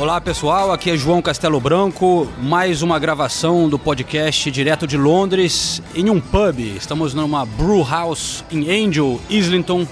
[0.00, 5.82] Olá pessoal, aqui é João Castelo Branco, mais uma gravação do podcast direto de Londres
[5.94, 6.58] em um pub.
[6.58, 9.86] Estamos numa brew house em Angel, Islington,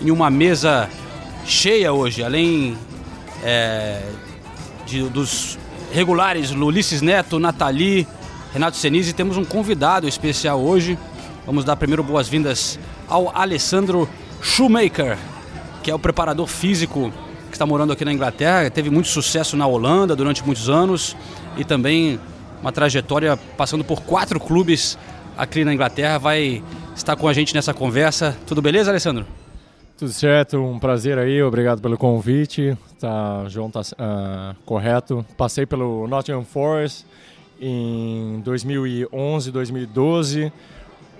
[0.00, 0.88] em uma mesa
[1.44, 2.78] cheia hoje, além
[3.42, 4.00] é,
[4.86, 5.58] de, dos
[5.90, 8.06] regulares Ulisses Neto, Nathalie,
[8.52, 10.96] Renato Senise, temos um convidado especial hoje.
[11.44, 14.08] Vamos dar primeiro boas-vindas ao Alessandro
[14.40, 15.18] Shoemaker,
[15.82, 17.12] que é o preparador físico
[17.50, 21.16] que está morando aqui na Inglaterra, teve muito sucesso na Holanda durante muitos anos
[21.56, 22.18] e também
[22.60, 24.96] uma trajetória passando por quatro clubes
[25.36, 26.18] aqui na Inglaterra.
[26.18, 26.62] Vai
[26.94, 28.36] estar com a gente nessa conversa.
[28.46, 29.26] Tudo beleza, Alessandro?
[29.98, 32.76] Tudo certo, um prazer aí, obrigado pelo convite.
[32.98, 35.26] Tá, João tá uh, correto.
[35.36, 37.04] Passei pelo Nottingham Forest
[37.60, 40.50] em 2011, 2012,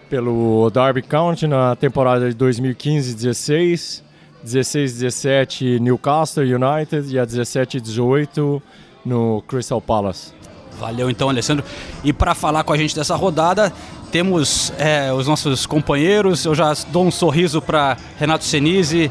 [0.08, 4.09] pelo Derby County na temporada de 2015-16
[4.42, 8.62] 16 17 Newcastle United e a 17 18
[9.04, 10.32] no Crystal Palace.
[10.78, 11.64] Valeu então, Alessandro.
[12.02, 13.70] E para falar com a gente dessa rodada,
[14.10, 16.44] temos é, os nossos companheiros.
[16.44, 19.10] Eu já dou um sorriso para Renato Senise.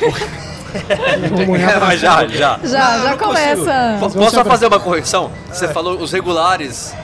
[1.80, 2.58] Mas já, já.
[2.64, 3.96] Já, já começa.
[4.00, 5.30] Posso só fazer uma correção?
[5.50, 6.94] Você falou os regulares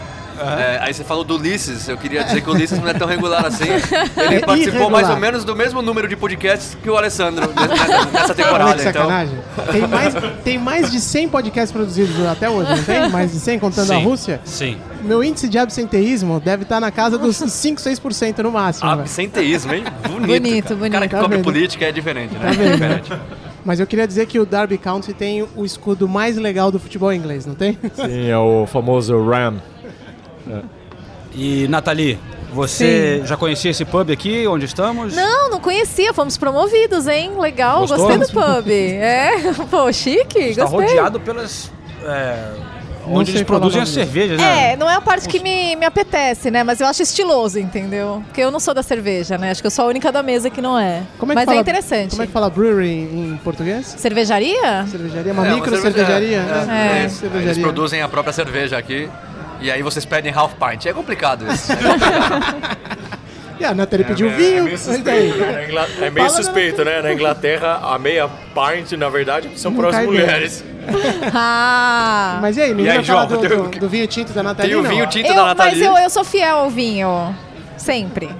[0.40, 0.58] Uhum.
[0.58, 3.08] É, aí você falou do Ulisses, eu queria dizer que o Ulisses não é tão
[3.08, 3.64] regular assim.
[4.16, 4.90] Ele é participou irregular.
[4.90, 7.52] mais ou menos do mesmo número de podcasts que o Alessandro
[8.12, 8.74] nessa, temporada.
[8.74, 9.02] Que então.
[9.02, 9.38] sacanagem.
[9.72, 13.08] Tem, mais, tem mais de 100 podcasts produzidos até hoje, não tem?
[13.08, 14.40] Mais de 100 contando sim, a Rússia?
[14.44, 14.76] Sim.
[15.02, 18.88] Meu índice de absenteísmo deve estar na casa dos 5, 6% no máximo.
[18.88, 19.84] Absenteísmo, hein?
[20.08, 20.26] Bonito.
[20.26, 20.88] Bonito, bonito.
[20.88, 21.44] O cara que tá come vendo?
[21.44, 22.40] política é diferente, né?
[22.40, 22.72] Tá vendo?
[22.72, 23.12] diferente.
[23.64, 27.12] Mas eu queria dizer que o Derby County tem o escudo mais legal do futebol
[27.12, 27.78] inglês, não tem?
[27.94, 29.56] Sim, é o famoso Ram.
[30.50, 30.60] É.
[31.34, 32.18] E Nathalie,
[32.52, 33.26] você Sim.
[33.26, 35.14] já conhecia esse pub aqui onde estamos?
[35.14, 36.12] Não, não conhecia.
[36.14, 37.32] Fomos promovidos, hein?
[37.38, 37.98] Legal, Gostou?
[37.98, 38.70] gostei do pub.
[38.70, 39.32] É,
[39.70, 40.80] pô, chique, Está gostei.
[40.86, 41.70] rodeado pelas.
[42.04, 42.52] é,
[43.10, 43.94] onde eles produzem disso.
[43.94, 44.72] cervejas, né?
[44.72, 46.64] É, não é a parte que me, me apetece, né?
[46.64, 48.22] Mas eu acho estiloso, entendeu?
[48.26, 49.50] Porque eu não sou da cerveja, né?
[49.50, 51.02] Acho que eu sou a única da mesa que não é.
[51.18, 52.10] Como é que Mas fala, é interessante.
[52.10, 53.86] Como é que fala brewery em português?
[53.98, 54.86] Cervejaria?
[54.90, 55.32] Cervejaria?
[55.32, 56.36] Uma É, uma micro cerveja- cervejaria?
[56.38, 56.96] é, né?
[56.96, 57.00] é.
[57.00, 57.62] Eles Cervejaria.
[57.62, 59.08] produzem a própria cerveja aqui.
[59.60, 60.86] E aí vocês pedem half pint.
[60.86, 61.72] É complicado isso.
[63.60, 64.58] E a Nathalie pediu é, vinho.
[64.58, 65.66] É meio mas suspeito, né?
[66.00, 67.02] É meio suspeito, né?
[67.02, 70.64] Na Inglaterra, a meia pint, na verdade, são Não para as mulheres.
[71.34, 72.38] Ah!
[72.40, 74.42] Mas e aí, não E aí, João, do, tem o- do, do vinho tinto da
[74.44, 74.88] Nathalie, Tem o não?
[74.90, 75.84] vinho tinto Eu- da mas Nathalie.
[75.84, 77.34] eu, eu sou fiel ao vinho.
[77.76, 78.30] Sempre.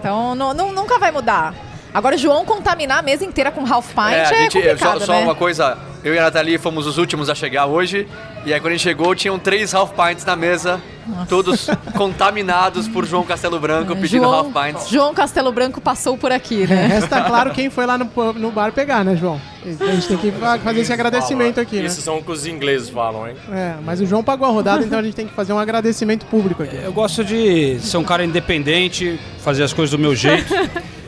[0.00, 1.54] Então nu- nu- nunca vai mudar.
[1.94, 5.06] Agora, o João contaminar a mesa inteira com half pint é, a gente, complicado, só,
[5.06, 5.20] só né?
[5.24, 8.08] uma coisa, eu e a Nathalie fomos os últimos a chegar hoje.
[8.46, 10.80] E aí quando a gente chegou, tinham três half pints na mesa,
[11.28, 14.88] todos contaminados por João Castelo Branco pedindo João, half pints.
[14.88, 16.86] João Castelo Branco passou por aqui, É, né?
[16.98, 19.38] resta claro quem foi lá no, no bar pegar, né, João?
[19.64, 21.84] A gente tem que fa- fazer esse agradecimento aqui, né?
[21.86, 23.36] Isso são o que os ingleses falam, hein?
[23.52, 26.26] É, mas o João pagou a rodada, então a gente tem que fazer um agradecimento
[26.26, 26.76] público aqui.
[26.82, 30.52] Eu gosto de ser um cara independente, fazer as coisas do meu jeito.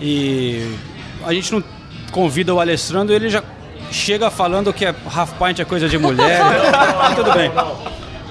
[0.00, 0.74] e
[1.24, 1.62] a gente não
[2.10, 3.42] convida o Alessandro, ele já
[3.90, 6.40] chega falando que é half pint é coisa de mulher.
[7.14, 7.50] Tudo bem.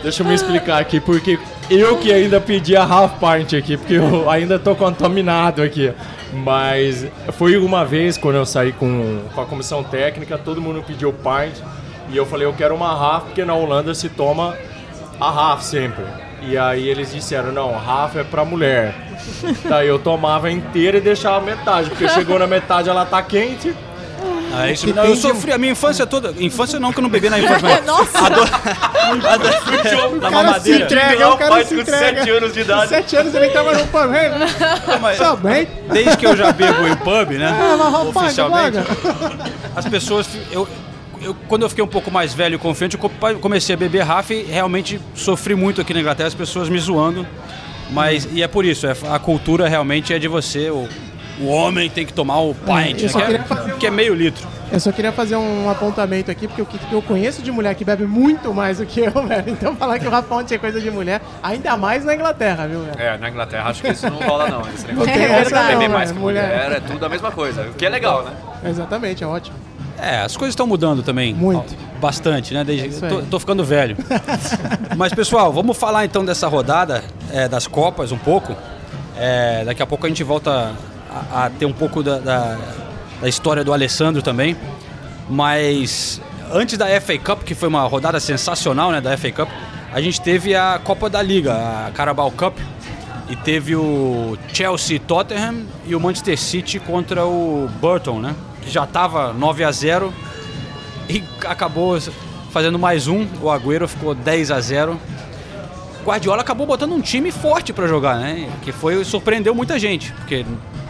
[0.02, 1.38] Deixa eu me explicar aqui, porque
[1.70, 5.94] eu que ainda pedi a half pint aqui, porque eu ainda tô contaminado aqui.
[6.32, 11.12] Mas foi uma vez quando eu saí com, com a comissão técnica, todo mundo pediu
[11.12, 11.58] pint
[12.12, 14.58] e eu falei, eu quero uma half, porque na Holanda se toma
[15.20, 16.04] a half sempre.
[16.42, 18.96] E aí eles disseram, não, half é pra mulher.
[19.66, 23.74] Daí eu tomava inteira e deixava metade, porque chegou na metade ela tá quente.
[24.52, 26.34] Ah, isso, não, eu sofri a minha infância toda.
[26.40, 27.60] Infância não, que eu não bebi na infância.
[27.70, 28.18] Mas Nossa!
[28.26, 28.50] a dor,
[29.30, 30.86] a dor, da cara se mamadeira.
[30.86, 32.18] entrega, o cara se com entrega.
[32.18, 32.90] 7 anos de Com idade.
[32.90, 34.32] sete anos ele tava no pub, hein?
[35.00, 35.68] Mas Tá bem?
[35.92, 37.56] desde que eu já bebo em pub, né?
[37.78, 38.78] Mas rapaz, oficialmente,
[39.76, 40.28] as pessoas.
[40.52, 40.68] Eu,
[41.22, 44.02] eu, quando eu fiquei um pouco mais velho e confiante, eu co- comecei a beber
[44.04, 47.26] Rafa e realmente sofri muito aqui na Inglaterra, as pessoas me zoando.
[47.92, 50.88] Mas, e é por isso, é, a cultura realmente é de você, o,
[51.40, 54.48] o homem tem que tomar o pint, né, que, é, que é meio litro.
[54.72, 57.84] Eu só queria fazer um apontamento aqui, porque o que eu conheço de mulher que
[57.84, 59.46] bebe muito mais do que eu, velho.
[59.50, 63.00] Então falar que o Raponte é coisa de mulher, ainda mais na Inglaterra, viu, velho?
[63.02, 64.62] É, na Inglaterra acho que isso não rola não.
[64.72, 66.48] Esse negócio Não de essa beber não, mais que mulher.
[66.48, 66.72] Mulher.
[66.74, 67.64] é tudo a mesma coisa.
[67.64, 68.32] O que é legal, né?
[68.64, 69.58] Exatamente, é ótimo.
[70.02, 71.34] É, as coisas estão mudando também.
[71.34, 71.76] Muito.
[72.00, 72.64] bastante, né?
[72.64, 73.98] Desde, isso tô, tô ficando velho.
[74.96, 78.56] Mas, pessoal, vamos falar então dessa rodada é, das Copas um pouco.
[79.18, 80.74] É, daqui a pouco a gente volta
[81.10, 82.58] a, a ter um pouco da, da,
[83.22, 84.56] da história do Alessandro também.
[85.30, 86.22] Mas
[86.52, 89.50] antes da FA Cup, que foi uma rodada sensacional né, da FA Cup,
[89.92, 92.58] a gente teve a Copa da Liga, a Carabao Cup.
[93.30, 98.34] E teve o Chelsea Tottenham e o Manchester City contra o Burton, né?
[98.70, 100.14] Que já estava 9 a 0
[101.10, 101.98] e acabou
[102.52, 103.26] fazendo mais um.
[103.42, 104.96] O Agüero ficou 10 a 0.
[106.06, 108.48] Guardiola acabou botando um time forte para jogar, né?
[108.62, 110.46] Que foi surpreendeu muita gente, porque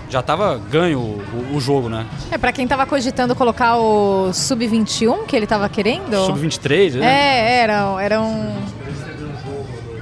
[0.09, 2.05] já estava ganho o, o- jogo, né?
[2.29, 6.25] É, pra quem tava cogitando colocar o Sub-21, que ele tava querendo.
[6.25, 7.05] Sub-23, né?
[7.05, 8.57] É, era, era um.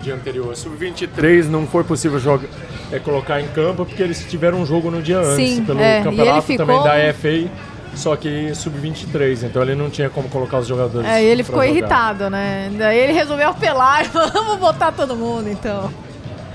[0.07, 0.55] Dia anterior.
[0.55, 2.47] Sub-23 não foi possível jogar,
[2.91, 6.01] é, colocar em campo porque eles tiveram um jogo no dia antes, Sim, pelo é,
[6.01, 7.49] campeonato ficou- também da FA,
[7.93, 11.07] só que sub-23, então ele não tinha como colocar os jogadores.
[11.07, 11.71] É, e ele ficou jogar.
[11.77, 12.71] irritado, né?
[12.77, 15.91] Daí ele resolveu apelar e falou, vamos botar todo mundo, então.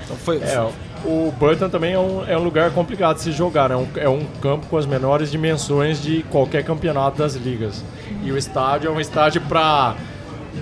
[0.03, 0.59] Então foi, É,
[1.05, 3.75] o Burton também é um, é um lugar complicado de se jogar, né?
[3.75, 7.83] É um, é um campo com as menores dimensões de qualquer campeonato das ligas.
[8.23, 9.95] E o estádio é um estádio para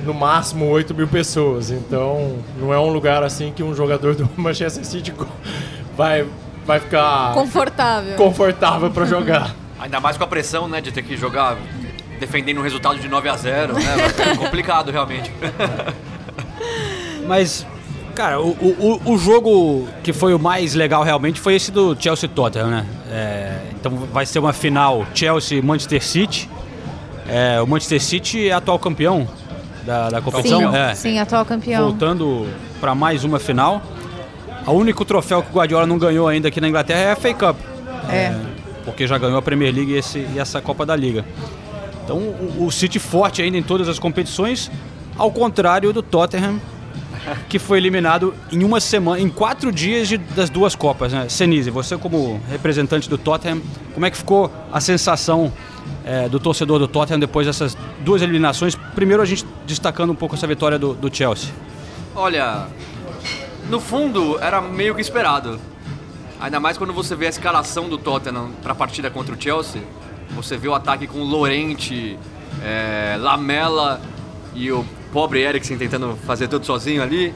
[0.05, 4.27] no máximo 8 mil pessoas, então não é um lugar assim que um jogador do
[4.37, 5.13] Manchester City
[5.97, 6.25] vai,
[6.65, 8.15] vai ficar Confortável.
[8.15, 9.55] confortável para jogar.
[9.79, 11.57] Ainda mais com a pressão, né, de ter que jogar
[12.19, 13.81] defendendo um resultado de 9 a 0 né?
[13.97, 15.31] Vai ficar complicado realmente.
[17.27, 17.65] Mas,
[18.15, 22.29] cara, o, o, o- jogo que foi o mais legal realmente foi esse do Chelsea
[22.29, 22.85] Tottenham, né?
[23.09, 26.49] É, então vai ser uma final Chelsea e Manchester City.
[27.27, 29.27] É, o Manchester City é atual campeão
[29.85, 30.71] da, da competição.
[30.71, 31.83] Sim, é, sim, atual campeão.
[31.85, 32.47] voltando
[32.79, 33.81] para mais uma final.
[34.67, 37.33] O único troféu que o Guardiola não ganhou ainda aqui na Inglaterra é a FA
[37.33, 37.57] Cup.
[38.09, 38.33] É.
[38.83, 41.23] porque já ganhou a Premier League e, esse- e essa Copa da Liga.
[42.03, 44.71] Então o, o City forte ainda em todas as competições,
[45.17, 46.59] ao contrário do Tottenham,
[47.49, 51.13] que foi eliminado em uma semana, em quatro dias de- das duas Copas.
[51.13, 51.27] Né?
[51.29, 53.61] Senise, você como representante do Tottenham,
[53.93, 55.51] como é que ficou a sensação
[56.05, 58.75] eh, do torcedor do Tottenham depois dessas duas eliminações?
[58.95, 61.49] Primeiro a gente destacando um pouco essa vitória do, do Chelsea.
[62.15, 62.67] Olha,
[63.69, 65.59] no fundo era meio que esperado.
[66.39, 69.81] Ainda mais quando você vê a escalação do Tottenham para a partida contra o Chelsea.
[70.31, 72.17] Você vê o ataque com Lorente,
[72.63, 74.01] é, Lamela
[74.55, 77.33] e o pobre Eriksen tentando fazer tudo sozinho ali.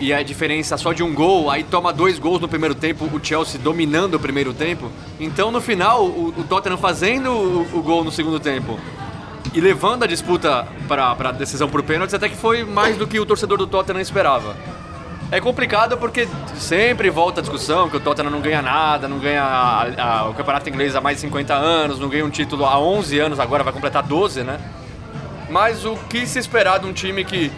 [0.00, 3.20] E a diferença só de um gol, aí toma dois gols no primeiro tempo, o
[3.24, 4.90] Chelsea dominando o primeiro tempo.
[5.18, 8.78] Então no final, o, o Tottenham fazendo o, o gol no segundo tempo
[9.52, 13.18] e levando a disputa para a decisão por pênaltis, até que foi mais do que
[13.18, 14.54] o torcedor do Tottenham esperava.
[15.32, 19.42] É complicado porque sempre volta a discussão que o Tottenham não ganha nada, não ganha
[19.42, 22.78] a- a- o campeonato inglês há mais de 50 anos, não ganha um título há
[22.78, 24.58] 11 anos, agora vai completar 12, né?
[25.48, 27.50] Mas o que se esperar de um time que,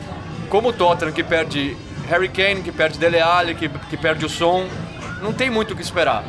[0.48, 1.76] como o Tottenham, que perde
[2.08, 4.66] Harry Kane, que perde Dele Alli, que, que perde o Son,
[5.20, 6.24] não tem muito o que esperar.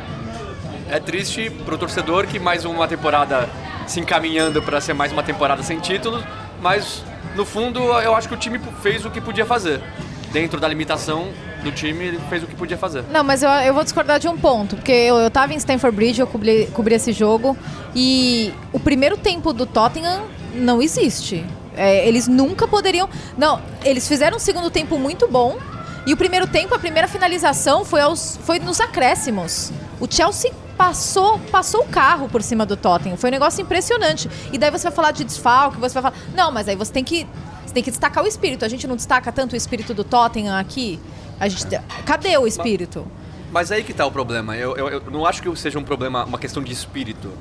[0.90, 3.48] É triste pro torcedor que mais uma temporada
[3.88, 6.24] se encaminhando para ser mais uma temporada sem títulos,
[6.62, 7.04] mas
[7.36, 9.81] no fundo eu acho que o time fez o que podia fazer.
[10.31, 11.28] Dentro da limitação
[11.62, 13.04] do time, ele fez o que podia fazer.
[13.12, 15.96] Não, mas eu, eu vou discordar de um ponto, porque eu, eu tava em Stamford
[15.96, 17.58] Bridge, eu cobri, cobri esse jogo,
[17.94, 20.22] e o primeiro tempo do Tottenham
[20.53, 21.45] não existe.
[21.75, 23.09] É, eles nunca poderiam.
[23.38, 25.58] Não, eles fizeram um segundo tempo muito bom,
[26.05, 29.72] e o primeiro tempo, a primeira finalização foi, aos, foi nos acréscimos.
[30.00, 33.17] O Chelsea passou, passou o carro por cima do Tottenham.
[33.17, 34.29] Foi um negócio impressionante.
[34.51, 36.15] E daí você vai falar de desfalque, você vai falar.
[36.34, 37.27] Não, mas aí você tem que.
[37.63, 38.65] Você tem que destacar o espírito.
[38.65, 41.00] A gente não destaca tanto o espírito do Tottenham aqui.
[41.39, 41.65] A gente,
[42.05, 43.05] cadê o espírito?
[43.51, 44.58] Mas aí que tá o problema.
[44.58, 47.31] Eu, eu, eu não acho que seja um problema, uma questão de espírito.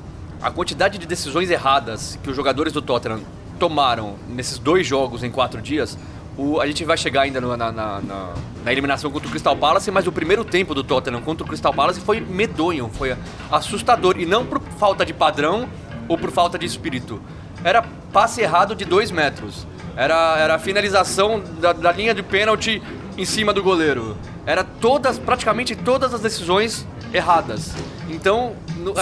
[0.41, 3.21] A quantidade de decisões erradas que os jogadores do Tottenham
[3.59, 5.95] tomaram nesses dois jogos em quatro dias,
[6.35, 8.33] o- a gente vai chegar ainda no- na, na- na-
[8.65, 11.71] na eliminação contra o Crystal Palace, mas o primeiro tempo do Tottenham contra o Crystal
[11.73, 13.15] Palace foi medonho, foi
[13.51, 14.15] assustador.
[14.19, 15.69] E não por falta de padrão
[16.07, 17.21] ou por falta de espírito.
[17.63, 19.67] Era passe errado de dois metros.
[19.95, 22.81] Era, era a finalização da, da linha de pênalti
[23.17, 24.17] em cima do goleiro.
[24.45, 27.71] Era todas, praticamente todas as decisões erradas.
[28.09, 28.53] Então,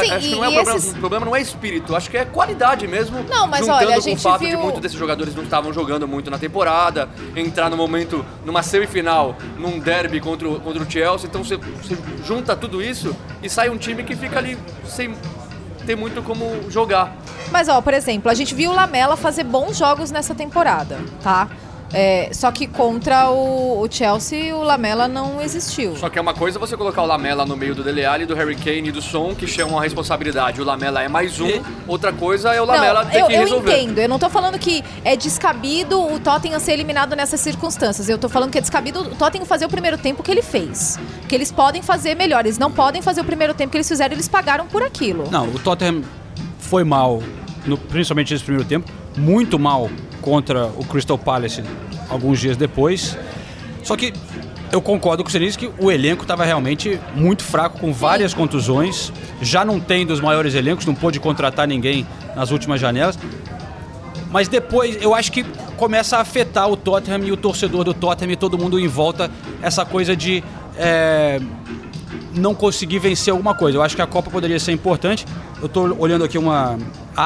[0.03, 2.17] Sim, acho que não é o problema, esses- o problema não é espírito, acho que
[2.17, 3.23] é qualidade mesmo.
[3.29, 5.43] Não, mas juntando olha, a com gente o fato de viu- muitos desses jogadores não
[5.43, 10.83] estavam jogando muito na temporada, entrar no momento, numa semifinal, num derby contra o, contra
[10.83, 14.57] o Chelsea, então você, você junta tudo isso e sai um time que fica ali
[14.85, 15.13] sem
[15.85, 17.15] ter muito como jogar.
[17.51, 21.47] Mas, ó, por exemplo, a gente viu o Lamela fazer bons jogos nessa temporada, tá?
[21.91, 25.95] É, só que contra o, o Chelsea, o Lamela não existiu.
[25.95, 28.35] Só que é uma coisa você colocar o Lamela no meio do Dele Alli, do
[28.35, 30.61] Harry Kane e do Son, que chamam a responsabilidade.
[30.61, 33.33] O Lamela é mais um, E- outra coisa é o Lamela não, ter eu, que
[33.33, 33.79] eu resolver.
[33.81, 33.97] entendo.
[33.99, 38.07] Eu não tô falando que é descabido o Tottenham ser eliminado nessas circunstâncias.
[38.07, 40.99] Eu tô falando que é descabido o Tottenham fazer o primeiro tempo que ele fez.
[41.27, 42.45] Que eles podem fazer melhor.
[42.45, 45.23] Eles não podem fazer o primeiro tempo que eles fizeram, eles pagaram por aquilo.
[45.31, 46.03] Não, o Tottenham
[46.59, 47.23] foi mal,
[47.65, 49.89] no- principalmente nesse primeiro tempo, muito mal
[50.21, 51.63] contra o Crystal Palace
[52.09, 53.17] alguns dias depois.
[53.83, 54.13] Só que
[54.71, 59.11] eu concordo com o Sinise que o elenco estava realmente muito fraco, com várias contusões.
[59.41, 63.17] Já não tem dos maiores elencos, não pôde contratar ninguém nas últimas janelas.
[64.31, 65.43] Mas depois eu acho que
[65.75, 69.31] começa a afetar o Tottenham e o torcedor do Tottenham e todo mundo em volta
[69.61, 70.43] essa coisa de
[70.77, 71.39] é,
[72.35, 73.77] não conseguir vencer alguma coisa.
[73.77, 75.25] Eu acho que a Copa poderia ser importante.
[75.59, 76.77] Eu estou olhando aqui uma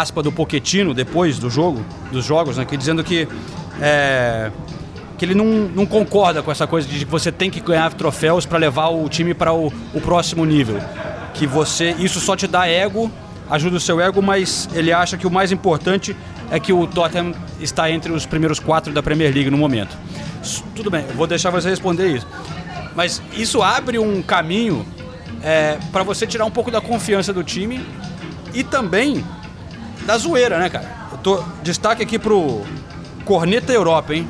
[0.01, 3.27] aspa do Pochettino depois do jogo, dos jogos, né, que dizendo que
[3.81, 4.51] é,
[5.17, 8.45] que ele não, não concorda com essa coisa de que você tem que ganhar troféus
[8.45, 10.79] para levar o time para o, o próximo nível.
[11.33, 13.11] Que você isso só te dá ego,
[13.49, 16.15] ajuda o seu ego, mas ele acha que o mais importante
[16.51, 19.97] é que o Tottenham está entre os primeiros quatro da Premier League no momento.
[20.75, 22.27] Tudo bem, vou deixar você responder isso.
[22.95, 24.85] Mas isso abre um caminho
[25.91, 27.83] para você tirar um pouco da confiança do time
[28.53, 29.23] e também
[30.05, 30.85] da zoeira, né, cara?
[31.11, 32.61] Eu tô destaque aqui pro
[33.25, 34.27] Corneta Europa, hein?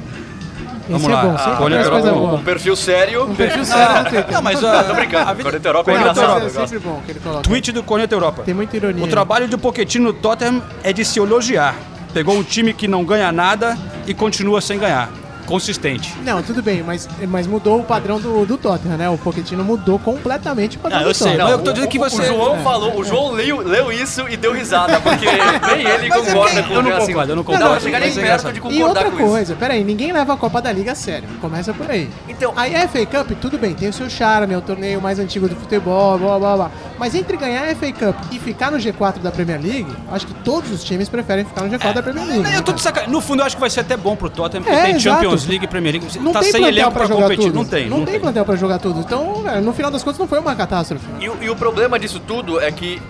[0.87, 1.21] Vamos Esse é lá.
[1.23, 2.33] bom, sempre Ah, traz olha, coisa eu- boa.
[2.33, 3.23] Um perfil sério.
[3.23, 4.31] Um perfil sério no Twitter.
[4.33, 5.29] Não, mas ah, Tô brincando.
[5.29, 6.23] a vida- Corneta Europa é engraçado.
[6.23, 6.45] Europa.
[6.45, 7.41] é sempre bom que ele coloca.
[7.41, 8.43] Tweet do Corneta Europa.
[8.43, 9.03] Tem muita ironia.
[9.03, 11.75] O trabalho do Pochettino no Tottenham é de se elogiar.
[12.13, 15.09] Pegou um time que não ganha nada e continua sem ganhar.
[15.45, 16.13] Consistente.
[16.23, 19.09] Não, tudo bem, mas, mas mudou o padrão do, do Tottenham, né?
[19.09, 21.47] O Pochettino mudou completamente o padrão Ah, do eu sei, Tottenham.
[21.49, 24.37] mas eu tô dizendo que você- O João falou, o João leu, leu isso e
[24.37, 25.35] deu risada, porque nem
[25.87, 27.73] ele Mas é concorda com Eu não assim, concordo, eu não Não, concordo.
[27.73, 29.27] não, chegar nem é perto de E concordar outra com isso.
[29.27, 31.27] coisa, peraí, ninguém leva a Copa da Liga a sério.
[31.41, 32.09] Começa por aí.
[32.27, 35.19] Então- Aí a FA Cup, tudo bem, tem o seu charme, é o torneio mais
[35.19, 36.71] antigo do futebol, blá blá blá.
[36.97, 40.33] Mas entre ganhar a FA Cup e ficar no G4 da Premier League, acho que
[40.35, 42.43] todos os times preferem ficar no G4 da Premier League.
[42.43, 42.95] Não, né, Eu tô de cara?
[42.95, 43.11] sacanagem.
[43.13, 45.15] No fundo, eu acho que vai ser até bom pro Tottenham, porque É, tem exato.
[45.15, 46.19] Champions League e Premier League.
[46.19, 47.45] Não tá tem sem plantel elenco pra competir.
[47.45, 47.55] tudo.
[47.55, 47.89] Não tem.
[47.89, 48.99] Não, tem plantel pra jogar tudo.
[48.99, 51.05] Então, velho, no final das contas, não foi uma catástrofe.
[51.19, 53.01] E, o- e o problema disso tudo é que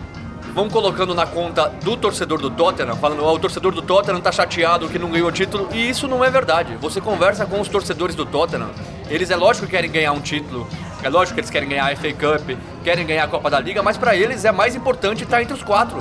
[0.53, 4.31] vão colocando na conta do torcedor do Tottenham, falando, ó, o torcedor do Tottenham tá
[4.31, 6.77] chateado que não ganhou o título, e isso não é verdade.
[6.79, 8.69] Você conversa com os torcedores do Tottenham,
[9.09, 10.67] eles é lógico que querem ganhar um título,
[11.01, 12.51] é lógico que eles querem ganhar a FA Cup,
[12.83, 15.63] querem ganhar a Copa da Liga, mas pra eles é mais importante estar entre os
[15.63, 15.97] quatro.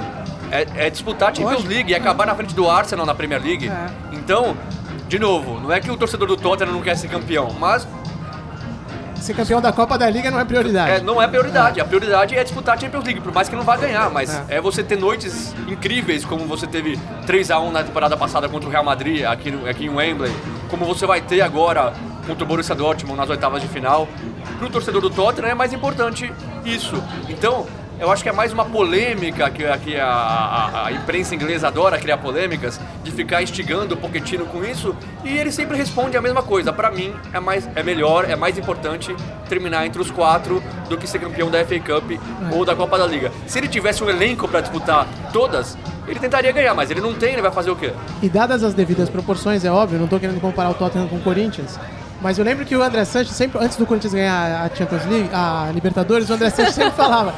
[0.50, 3.68] É, é disputar a Champions League e acabar na frente do Arsenal na Premier League.
[3.70, 3.86] É.
[4.12, 4.54] Então,
[5.12, 7.86] de novo, não é que o torcedor do Tottenham não quer ser campeão, mas
[9.20, 10.90] Ser campeão da Copa da Liga não é prioridade.
[10.90, 11.78] é, não é prioridade.
[11.80, 14.56] A prioridade é disputar a Champions League, por mais que não vá ganhar, mas É.
[14.56, 18.82] é, você ter noites incríveis, como você teve 3x1 na temporada passada contra o Real
[18.82, 20.32] Madrid, aqui, no- aqui em Wembley,
[20.70, 21.92] como você vai ter agora
[22.26, 24.08] contra o Borussia Dortmund nas oitavas de final.
[24.58, 26.32] Pro torcedor do Tottenham é mais importante
[26.64, 27.00] isso.
[27.28, 27.66] Então,
[28.00, 31.98] eu acho que é mais uma polêmica que, que a, a- a imprensa inglesa adora
[31.98, 34.94] criar polêmicas, de ficar instigando o Pochettino com isso,
[35.24, 36.72] e ele sempre responde a mesma coisa.
[36.72, 39.14] Pra mim, é, mais, é melhor, é mais importante
[39.48, 42.12] terminar entre os quatro do que ser campeão da FA Cup
[42.52, 43.30] ou da Copa da Liga.
[43.46, 45.76] Se ele tivesse um elenco pra disputar todas,
[46.08, 47.92] ele tentaria ganhar, mas ele não tem, ele vai fazer o quê?
[48.22, 51.20] E dadas as devidas proporções, é óbvio, não tô querendo comparar o Tottenham com o
[51.20, 51.78] Corinthians,
[52.20, 55.28] mas eu lembro que o André Sanches sempre, antes do Corinthians ganhar a Champions League,
[55.32, 57.34] a Libertadores, o André Sanches sempre falava: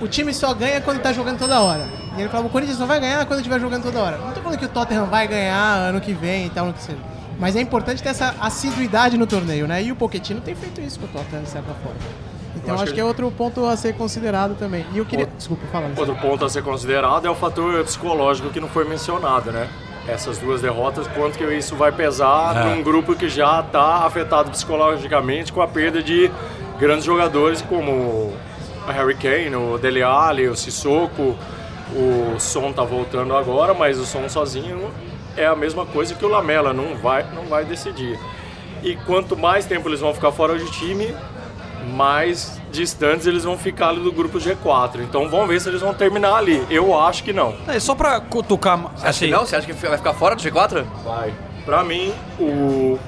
[0.00, 1.86] o time só ganha quando tá jogando toda hora.
[2.16, 4.18] E ele falava: o Corinthians só vai ganhar quando estiver jogando toda hora.
[4.18, 6.82] Não tô falando que o Tottenham vai ganhar ano que vem e tal, ano que
[6.82, 6.98] seja.
[7.38, 9.82] Mas é importante ter essa assiduidade no torneio, né?
[9.82, 11.98] E o Pochettino tem feito isso com o Tottenham, de certa forma.
[12.56, 14.86] Então acho acho que que é outro ponto a ser considerado também.
[14.92, 15.26] E eu queria.
[15.26, 15.86] Desculpa, fala.
[15.86, 15.98] Luiz.
[15.98, 19.68] Outro ponto a ser considerado é o fator psicológico que não foi mencionado, né?
[20.06, 22.64] Essas duas derrotas, quanto que isso vai pesar É.
[22.74, 26.30] num grupo que já está afetado psicologicamente com a perda de
[26.78, 28.32] grandes jogadores como
[28.86, 31.36] o Harry Kane, o Dele Alli, o Sissoko,
[31.94, 34.90] o Son tá voltando agora, mas o Son sozinho
[35.36, 38.18] é a mesma coisa que o Lamela, não vai, não vai decidir.
[38.82, 41.14] E quanto mais tempo eles vão ficar fora de time,
[41.94, 45.00] mais distantes eles vão ficar ali do grupo G4.
[45.00, 46.64] Então vamos ver se eles vão terminar ali.
[46.70, 47.54] Eu acho que não.
[47.66, 48.92] É, só pra cutucar.
[49.02, 49.46] Assim, Não?
[49.46, 50.84] Você acha que vai ficar fora do G4?
[51.04, 51.32] Vai.
[51.64, 52.98] Pra mim, o,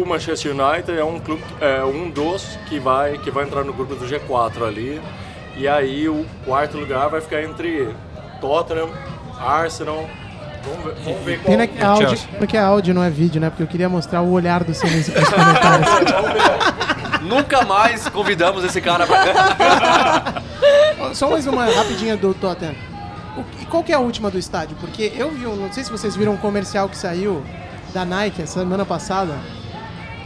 [0.00, 3.72] o Manchester United é um clube, é um dos que vai que vai entrar no
[3.72, 5.00] grupo do G4 ali.
[5.56, 7.88] E aí o quarto lugar vai ficar entre
[8.40, 8.88] Tottenham,
[9.40, 10.08] Arsenal.
[10.64, 11.46] Vamos ver, vamos ver qual.
[11.56, 12.28] Pena que a áudio, Chelsea.
[12.38, 13.48] porque a áudio não é vídeo, né?
[13.50, 15.88] Porque eu queria mostrar o olhar do Sinise com os comentários.
[17.22, 20.42] Nunca mais convidamos esse cara pra.
[21.14, 22.74] Só mais uma rapidinha do Tottenham.
[23.36, 24.76] O- E qual que é a última do estádio?
[24.80, 27.42] Porque eu vi, um, não sei se vocês viram um comercial que saiu
[27.94, 29.34] da Nike essa semana passada,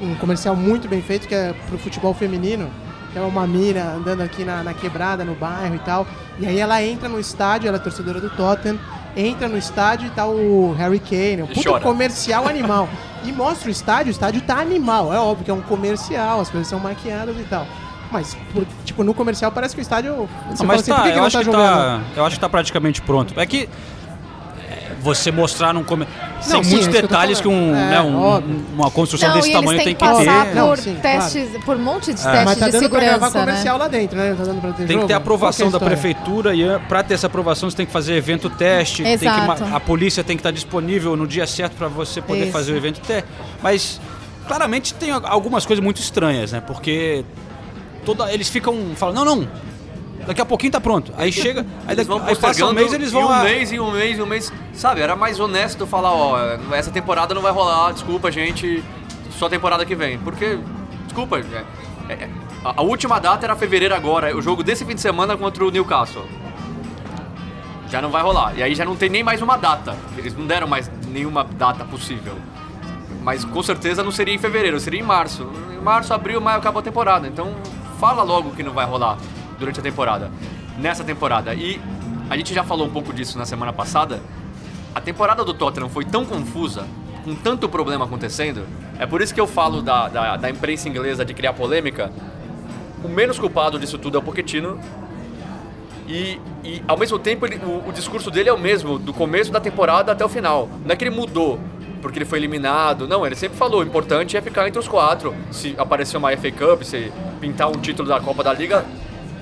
[0.02, 2.68] um comercial muito bem feito que é pro futebol feminino.
[3.12, 6.06] Que é uma mina andando aqui na, na quebrada, no bairro e tal.
[6.38, 8.78] E aí ela entra no estádio, ela é torcedora do Tottenham,
[9.14, 11.82] entra no estádio e tá o Harry Kane, um puta chora.
[11.82, 12.88] comercial animal.
[13.22, 15.12] E mostra o estádio, o estádio tá animal.
[15.12, 17.66] É óbvio que é um comercial, as coisas são maquiadas e tal.
[18.10, 20.28] Mas, por- tipo, no comercial parece que o estádio.
[20.50, 22.36] Você Ah, mas assim, tá, por que, que eu, acho tá que tá, eu acho
[22.36, 23.38] que tá praticamente pronto.
[23.38, 23.68] É que
[25.02, 26.06] você mostrar num come...
[26.06, 27.72] Tem sim, muitos é isso que detalhes que, um, falando.
[27.72, 30.54] né, É, um- uma construção Não, desse tamanho tem que que ter.
[30.54, 32.24] Não, por sim, testes, por um monte de É.
[32.30, 33.44] testes Mas tá de dando pra gravar segurança, né?
[33.46, 34.30] comercial lá dentro, né?
[34.30, 35.06] Não tá dando pra ter Tem que jogo?
[35.06, 38.14] ter aprovação da que é prefeitura e para ter essa aprovação você tem que fazer
[38.14, 39.64] evento teste, tem que Exato.
[39.64, 42.52] ma- a polícia tem que estar disponível no dia certo para você poder Isso.
[42.52, 43.28] fazer o evento teste.
[43.62, 44.00] Mas
[44.46, 46.60] claramente tem al- algumas coisas muito estranhas, né?
[46.64, 47.24] Porque
[48.04, 49.48] toda, eles ficam falando, não, não,
[50.26, 51.12] daqui a pouquinho tá pronto.
[51.16, 53.80] Aí chega, aí, daqui, aí passa um mês eles vão e um a- mês, e
[53.80, 54.52] um mês, e um mês.
[54.72, 56.38] Sabe, era mais honesto falar, ó,
[56.72, 58.82] essa temporada não vai rolar, desculpa, gente,
[59.38, 60.18] só temporada que vem.
[60.18, 60.58] Porque,
[61.04, 61.64] desculpa, é,
[62.12, 62.28] é,
[62.64, 65.70] a, a última data era fevereiro agora, o jogo desse fim de semana contra o
[65.70, 66.24] Newcastle.
[67.88, 68.54] Já não vai rolar.
[68.56, 69.94] E aí já não tem nem mais uma data.
[70.16, 72.34] Eles não deram mais nenhuma data possível.
[73.22, 75.46] Mas com certeza não seria em fevereiro, seria em março.
[75.70, 77.28] Em março, abril, maio acaba a temporada.
[77.28, 77.54] Então
[78.00, 79.18] fala logo que não vai rolar
[79.62, 80.30] durante a temporada.
[80.76, 81.54] Nessa temporada.
[81.54, 81.80] E
[82.28, 84.20] a gente já falou um pouco disso na semana passada.
[84.94, 86.84] A temporada do Tottenham foi tão confusa,
[87.24, 88.66] com tanto problema acontecendo.
[88.98, 92.10] É por isso que eu falo da, da, da imprensa inglesa de criar polêmica.
[93.04, 94.78] O menos culpado disso tudo é o Pochettino.
[96.08, 99.52] E, e, ao mesmo tempo ele- o, o discurso dele é o mesmo, do começo
[99.52, 100.68] da temporada até o final.
[100.84, 101.58] Não é que ele mudou
[102.02, 103.06] porque ele foi eliminado.
[103.06, 105.34] Não, ele sempre falou, o importante é ficar entre os quatro.
[105.52, 108.84] Se aparecer uma FA Cup, se pintar um título da Copa da Liga,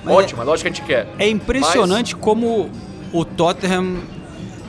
[0.03, 1.07] Mas ótimo, é lógico que a gente quer.
[1.19, 2.69] É impressionante como
[3.13, 3.97] o Tottenham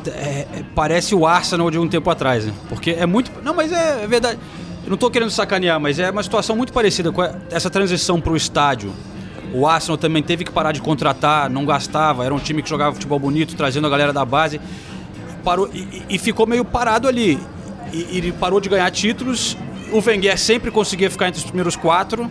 [0.09, 2.53] é, parece o Arsenal de um tempo atrás, né?
[2.69, 3.31] Porque é muito.
[3.43, 4.39] Não, mas é, é verdade.
[4.85, 8.37] Eu não tô querendo sacanear, mas é uma situação muito parecida com essa transição pro
[8.37, 8.93] estádio.
[9.55, 12.95] O Arsenal também teve que parar de contratar, não gastava, era um time que jogava
[12.95, 14.61] futebol bonito, trazendo a galera da base.
[15.45, 17.39] Parou, e, e- ficou meio parado ali.
[17.93, 19.57] E, e ele parou de ganhar títulos.
[19.93, 22.31] O Wenger sempre conseguia ficar entre os primeiros quatro.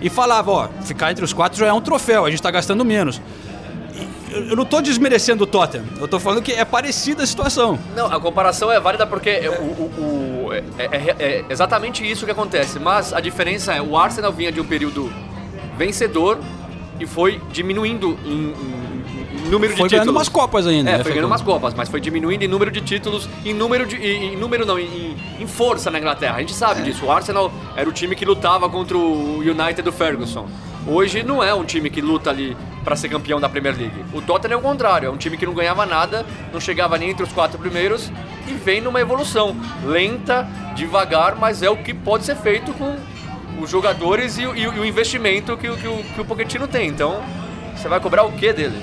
[0.00, 2.84] E falava, ó, ficar entre os quatro já é um troféu, a gente tá gastando
[2.84, 3.20] menos.
[4.30, 7.78] Eu não tô desmerecendo o Tottenham, eu tô falando que é parecida a situação.
[7.96, 12.24] Não, a comparação é válida porque é, o, o- o- é- é- é exatamente isso
[12.24, 12.78] que acontece.
[12.78, 15.12] Mas a diferença é, o Arsenal vinha de um período
[15.76, 16.38] vencedor
[17.00, 18.89] e foi diminuindo em- em
[19.50, 20.16] número Foi de ganhando títulos.
[20.16, 20.90] umas copas ainda.
[20.90, 21.02] É, né?
[21.02, 23.96] foi ganhando umas copas, mas foi diminuindo em número de títulos, em número de.
[23.96, 26.36] em, em número não, em, em força na Inglaterra.
[26.36, 27.04] A gente sabe disso.
[27.06, 30.48] O Arsenal era o time que lutava contra o United do Ferguson.
[30.86, 34.02] Hoje não é um time que luta ali para ser campeão da Premier League.
[34.14, 37.10] O Tottenham é o contrário, é um time que não ganhava nada, não chegava nem
[37.10, 38.10] entre os quatro primeiros
[38.48, 42.96] e vem numa evolução lenta, devagar, mas é o que pode ser feito com
[43.60, 46.66] os jogadores e, o- e e o investimento que, o- que, o, que o Pochettino
[46.66, 46.88] tem.
[46.88, 47.20] Então,
[47.76, 48.80] você vai cobrar o que dele?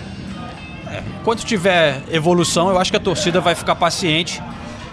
[1.21, 4.41] Enquanto tiver evolução, eu acho que a torcida vai ficar paciente.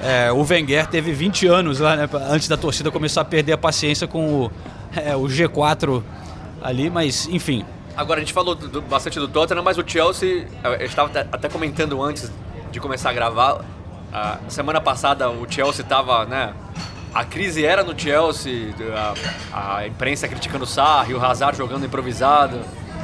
[0.02, 3.58] É, o Wenger teve 20 anos lá, né, antes da torcida começar a perder a
[3.58, 4.52] paciência com o,
[4.94, 6.02] é, o G4
[6.62, 7.64] ali, mas enfim.
[7.96, 11.48] Agora, a gente falou do- bastante do Tottenham, mas o Chelsea, eu estava até, até
[11.48, 12.30] comentando antes
[12.72, 13.60] de começar a gravar,
[14.12, 16.52] a semana passada o Chelsea estava, né,
[17.14, 18.74] a crise era no Chelsea,
[19.52, 22.58] a, a imprensa criticando o Sarri, o Hazard jogando improvisado.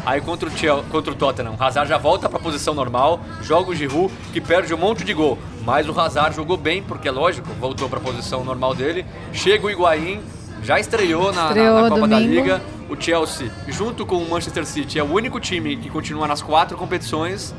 [0.07, 3.21] Aí contra o, Chel- contra o Tottenham, o Hazard já volta para a posição normal,
[3.43, 5.39] joga o Giroud, que perde um monte de gol.
[5.65, 9.05] Mas o Hazard jogou bem, porque é lógico, voltou para a posição normal dele.
[9.33, 10.21] Chega o Higuaín,
[10.63, 12.35] já estreou na, na- Estreou na Copa da domingo.
[12.43, 12.63] Liga.
[12.89, 16.77] O Chelsea, junto com o Manchester City, é o único time que continua nas quatro
[16.77, 17.55] competições.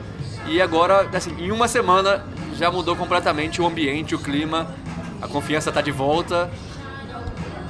[0.48, 2.26] E agora, assim, em uma semana
[2.58, 4.68] já mudou completamente o ambiente, o clima,
[5.22, 6.50] a confiança tá de volta.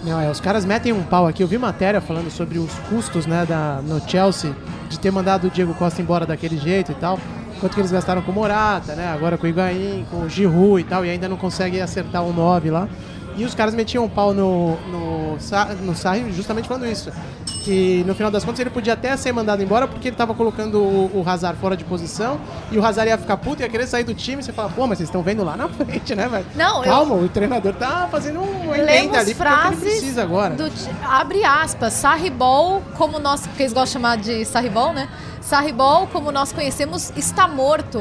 [0.03, 1.43] Não, é, os caras metem um pau aqui.
[1.43, 4.55] Eu vi matéria falando sobre os custos, né, da, no Chelsea,
[4.89, 7.19] de ter mandado o Diego Costa embora daquele jeito e tal.
[7.59, 9.07] Quanto que eles gastaram com o Morata, né?
[9.13, 12.33] Agora com o Higuaín, com o Giroud e tal, e ainda não conseguem acertar o
[12.33, 12.89] 9 lá.
[13.37, 15.37] E os caras metiam um pau no, no,
[15.85, 17.11] no Sarri justamente falando isso.
[17.63, 20.79] Que no final das contas ele podia até ser mandado embora porque ele tava colocando
[20.81, 22.39] o, o Hazard fora de posição
[22.71, 24.41] e o Hazard ia ficar puto e ia querer sair do time.
[24.41, 26.45] Você fala, pô, mas vocês estão vendo lá na frente, né, velho?
[26.55, 29.75] Não, eu- Calma, o treinador tá fazendo um Lemos ali porque é o que ele
[29.75, 30.55] frases precisa agora.
[30.55, 30.71] do
[31.07, 35.07] abre aspas, Sarribol, como nós, porque eles gostam de chamar de Sarribol, né?
[35.39, 37.99] Sarribol, como nós conhecemos, está morto.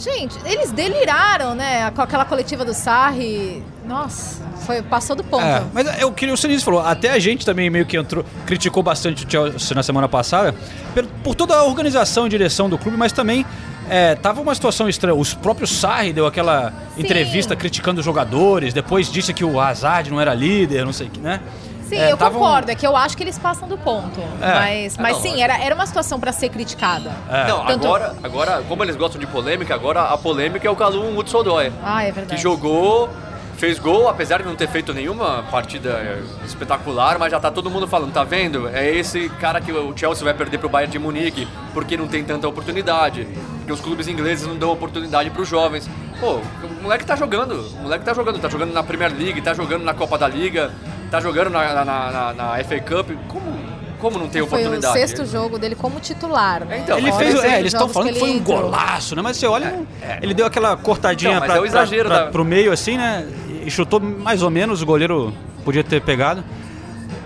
[0.00, 1.90] Gente, eles deliraram, né?
[1.90, 3.62] Com aquela coletiva do Sarri.
[3.86, 5.44] Nossa, foi, passou do ponto.
[5.44, 8.24] É, mas é o que o Sinistro falou, até a gente também meio que entrou,
[8.46, 10.54] criticou bastante o Chelsea na semana passada,
[10.94, 13.44] por, por toda a organização e direção do clube, mas também
[13.90, 15.14] é, tava uma situação estranha.
[15.14, 17.02] Os próprios Sarri deu aquela Sim.
[17.02, 21.10] entrevista criticando os jogadores, depois disse que o Hazard não era líder, não sei o
[21.10, 21.40] que, né?
[21.90, 22.70] Sim, É, eu tavam- concordo.
[22.70, 24.20] É que eu acho que eles passam do ponto.
[24.40, 24.54] É.
[24.54, 27.10] Mas, Ah, mas não, sim, era, era uma situação pra ser criticada.
[27.28, 27.48] É.
[27.48, 31.18] Não, Tanto- agora, agora, como eles gostam de polêmica, agora a polêmica é o Kalum
[31.18, 31.72] Hudson-Odoi.
[31.84, 32.40] Ah, é que verdade.
[32.40, 33.10] jogou,
[33.56, 37.68] fez gol, apesar de não ter feito nenhuma partida é, espetacular, mas já tá todo
[37.68, 38.68] mundo falando, tá vendo?
[38.68, 42.24] É esse cara que o Chelsea vai perder pro Bayern de Munique, porque não tem
[42.24, 43.26] tanta oportunidade,
[43.58, 45.90] porque os clubes ingleses não dão oportunidade pros jovens.
[46.18, 49.52] Pô, o moleque tá jogando, o moleque tá jogando, tá jogando na Premier League, tá
[49.54, 50.70] jogando na Copa da Liga,
[51.10, 53.52] tá jogando na, na, na- na FA Cup, como,
[54.00, 54.98] como não tem Foi o oportunidade?
[54.98, 56.64] sexto jogo dele como titular.
[56.64, 56.80] né?
[56.82, 58.62] Então, Ele fez, é, eles estão falando que, que foi um entrou.
[58.62, 59.22] golaço, né?
[59.22, 59.80] Mas você olha,
[60.22, 62.96] ele deu aquela cortadinha Então, pra, é o exagero pra, pra, da- pro meio assim,
[62.96, 63.26] né?
[63.64, 65.32] E chutou mais ou menos, o goleiro
[65.64, 66.42] podia ter pegado.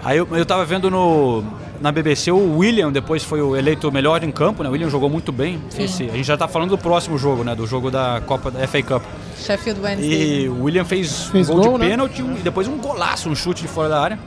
[0.04, 1.44] Aí eu, eu tava vendo no,
[1.80, 4.68] na BBC o William, depois foi o eleito melhor em campo, né?
[4.68, 5.60] O William jogou muito bem.
[5.78, 7.54] Esse, a gente já tá falando do próximo jogo, né?
[7.54, 9.02] Do jogo da Copa da FA Cup.
[9.38, 10.42] Sheffield Wednesday.
[10.44, 11.90] E o William fez, Fez um gol, gol, de né?
[11.90, 14.18] pênalti um- e depois um golaço, um chute de fora da área.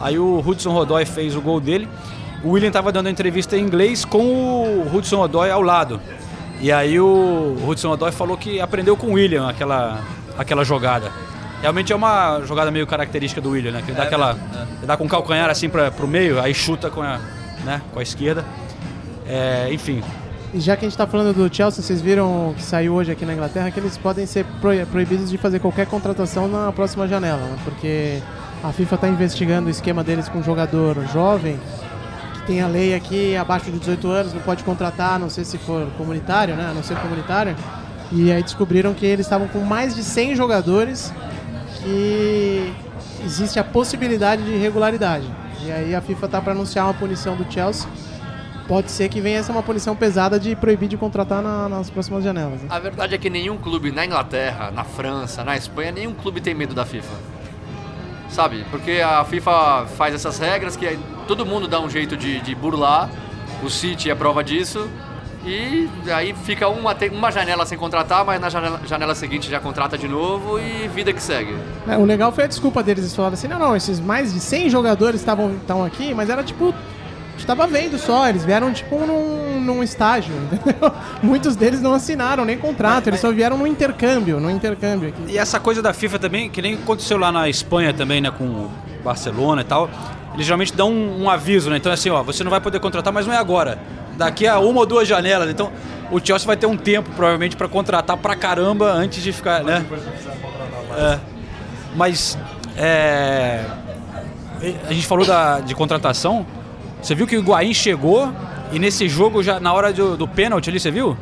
[0.00, 1.88] Aí o Hudson Rodói fez o gol dele.
[2.44, 6.00] O William estava dando a entrevista em inglês com o Hudson Rodói ao lado.
[6.60, 10.00] E aí o Hudson Rodói falou que aprendeu com o William aquela,
[10.38, 11.10] aquela jogada.
[11.62, 13.82] Realmente é uma jogada meio característica do William, né?
[13.82, 14.32] Que ele dá aquela.
[14.78, 17.18] Ele dá com o calcanhar assim para pro meio, aí chuta com a,
[17.64, 18.44] né, com a esquerda.
[19.26, 20.02] É, enfim,
[20.56, 23.32] já que a gente tá falando do Chelsea, vocês viram que saiu hoje aqui na
[23.34, 27.56] Inglaterra que eles podem ser pro- proibidos de fazer qualquer contratação na próxima janela, né?
[27.64, 28.20] Porque
[28.62, 31.58] a FIFA está investigando o esquema deles com um jogador jovem,
[32.34, 35.58] que tem a lei aqui abaixo de 18 anos, não pode contratar, não sei se
[35.58, 36.68] for comunitário, né?
[36.70, 37.54] A não ser comunitário.
[38.12, 41.12] E aí descobriram que eles estavam com mais de 100 jogadores
[41.82, 42.72] que
[43.24, 45.26] existe a possibilidade de irregularidade.
[45.64, 47.88] E aí a FIFA tá para anunciar uma punição do Chelsea.
[48.68, 52.24] Pode ser que venha essa uma punição pesada de proibir de contratar na- nas próximas
[52.24, 52.60] janelas.
[52.62, 52.68] né?
[52.70, 56.52] A verdade é que nenhum clube na Inglaterra, na França, na Espanha, nenhum clube tem
[56.54, 57.14] medo da FIFA.
[58.28, 58.64] Sabe?
[58.70, 60.98] Porque a FIFA faz essas regras que
[61.28, 63.08] todo mundo dá um jeito de, de burlar.
[63.62, 64.88] O City é prova disso.
[65.44, 69.96] E aí fica uma, uma janela sem contratar, mas na janela, janela seguinte já contrata
[69.96, 71.56] de novo e vida que segue.
[71.86, 73.04] É, o legal foi a desculpa deles.
[73.04, 76.42] Eles falaram assim: não, não, esses mais de 100 jogadores estavam estavam aqui, mas era
[76.42, 76.74] tipo.
[77.36, 80.92] Estava vendo só, eles vieram tipo num, num estágio, entendeu?
[81.22, 85.32] Muitos deles não assinaram nem contrato, eles só vieram no intercâmbio, no intercâmbio aqui.
[85.32, 88.44] E essa coisa da FIFA também, que nem aconteceu lá na Espanha também, né, com
[88.44, 88.70] o
[89.04, 89.88] Barcelona e tal,
[90.34, 91.76] eles geralmente dão um, um aviso, né?
[91.76, 93.78] Então assim, ó, você não vai poder contratar, mas não é agora.
[94.16, 95.50] Daqui a uma ou duas janelas.
[95.50, 95.70] Então,
[96.10, 99.84] o Chelsea vai ter um tempo, provavelmente, para contratar pra caramba antes de ficar, né?
[100.96, 101.18] É.
[101.94, 102.38] Mas
[102.76, 103.64] é,
[104.88, 106.46] a gente falou da, de contratação.
[107.02, 108.32] Você viu que o Higuaín chegou
[108.72, 111.16] e nesse jogo, já na hora do, do pênalti ali, você viu?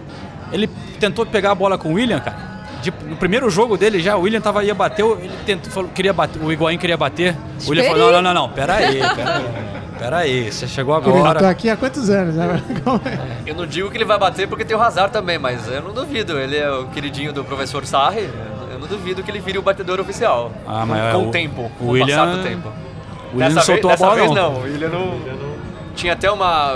[0.52, 2.54] Ele tentou pegar a bola com o William, cara.
[2.82, 6.12] De- no primeiro jogo dele já, o William tava, ia bater, ele tentou, falou, queria
[6.12, 7.34] bater, o Higuaín queria bater.
[7.66, 9.44] O William falou, não, não, não, não, pera aí, pera aí.
[9.98, 11.48] Pera aí, você chegou Querido, eu tô agora.
[11.50, 12.34] aqui há quantos anos?
[12.34, 12.60] né?
[12.84, 13.18] Calma aí.
[13.46, 15.92] Eu não digo que ele vai bater porque tem o Hazard também, mas eu não
[15.94, 16.36] duvido.
[16.38, 18.28] Ele é o queridinho do professor Sarri.
[18.72, 20.50] Eu não duvido que ele vire o batedor oficial.
[20.66, 22.68] Ah, mas com o- o tempo, o com William- o passar do tempo.
[22.68, 24.34] O William não Dessa vez- soltou a dessa bola, vez não.
[24.52, 24.60] não.
[24.60, 25.06] O William não,
[25.94, 26.74] Tinha até uma.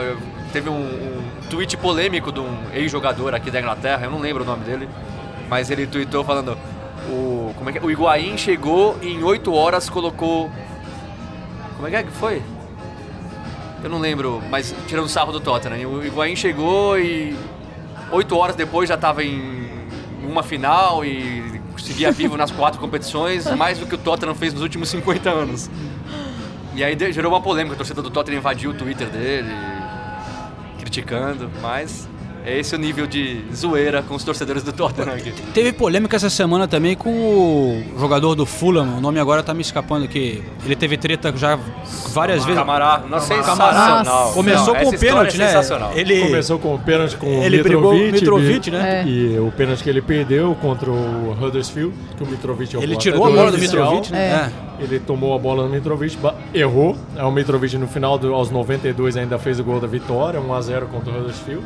[0.53, 4.47] Teve um, um tweet polêmico de um ex-jogador aqui da Inglaterra, eu não lembro o
[4.47, 4.89] nome dele,
[5.49, 6.57] mas ele tweetou falando.
[7.09, 7.83] O, como é que é?
[7.83, 10.51] O Higuaín chegou e em 8 horas colocou.
[11.77, 12.43] Como é que é que foi?
[13.83, 15.89] Eu não lembro, mas tirando sarro do Tottenham.
[15.91, 17.37] O Higuaín chegou e
[18.11, 19.69] 8 horas depois já estava em
[20.23, 24.63] uma final e seguia vivo nas quatro competições, mais do que o Tottenham fez nos
[24.63, 25.71] últimos 50 anos.
[26.79, 29.51] E aí gerou uma polêmica, a torcida do Tottenham invadiu o Twitter dele,
[30.79, 32.09] criticando, mas
[32.45, 35.33] é esse o nível de zoeira com os torcedores do Tottenham aqui.
[35.53, 39.63] Teve polêmica essa semana também com o jogador do Fulham, o nome agora tá me
[39.63, 40.43] escapando aqui.
[40.65, 41.59] Ele teve treta já
[42.09, 42.59] várias vezes.
[42.59, 43.73] Camará, nossa, Camará.
[43.73, 44.33] sensacional.
[44.33, 45.91] Começou Não, com o pênalti, história é né?
[45.95, 48.21] Ele, Começou com o pênalti com o ele brigou com o Mitrovic.
[48.21, 49.03] Mitrovic, né?
[49.03, 49.09] É.
[49.09, 52.97] E o pênalti que ele perdeu contra o Huddersfield, que o Mitrovic é o Ele
[52.97, 53.59] tirou a bola do.
[53.59, 54.53] Mitrovic, né?
[54.65, 54.69] É.
[54.83, 56.17] Ele tomou a bola do Mitrovic,
[56.55, 56.97] errou.
[57.17, 60.87] É, O Mitrovic no final, do, aos 92, ainda fez o gol da vitória, 1x0
[60.87, 61.65] contra o Huddersfield.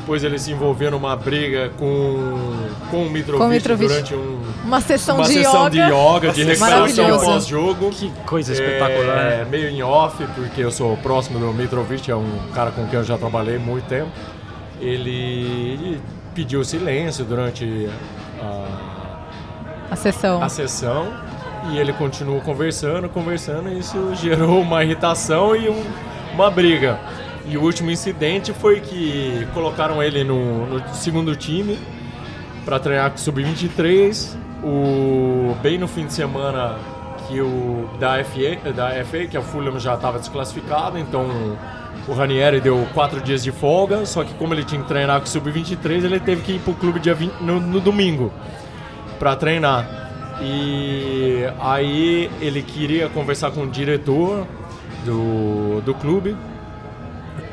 [0.00, 2.48] Depois ele se envolveu numa briga com,
[2.90, 3.88] com o Mitrovic, Com o Mitrovic.
[3.88, 5.70] durante um, Uma sessão uma de sessão yoga.
[5.70, 7.90] de yoga, de recuperação pós-jogo.
[7.90, 9.16] Que coisa espetacular.
[9.32, 12.98] É, meio em off, porque eu sou próximo do Mitrovic, é um cara com quem
[12.98, 14.10] eu já trabalhei muito tempo.
[14.80, 16.00] Ele
[16.34, 17.88] pediu silêncio durante
[18.40, 20.42] a, A sessão.
[20.42, 21.08] a sessão
[21.70, 25.84] e ele continuou conversando, conversando, e isso gerou uma irritação e um-
[26.34, 26.98] uma briga.
[27.46, 31.78] E o último incidente foi que colocaram ele no, no segundo time
[32.64, 34.36] para treinar com o Sub-23.
[34.62, 36.76] O, bem no fim de semana
[37.26, 41.26] que o da FA, da FA que o Fulham já estava desclassificado, então
[42.06, 45.26] o Ranieri deu quatro dias de folga, só que como ele tinha que treinar com
[45.26, 48.32] o Sub-23, ele teve que ir pro clube dia 20 no, no domingo
[49.18, 49.86] para treinar.
[50.42, 54.46] E aí ele queria conversar com o diretor
[55.04, 56.36] do, do clube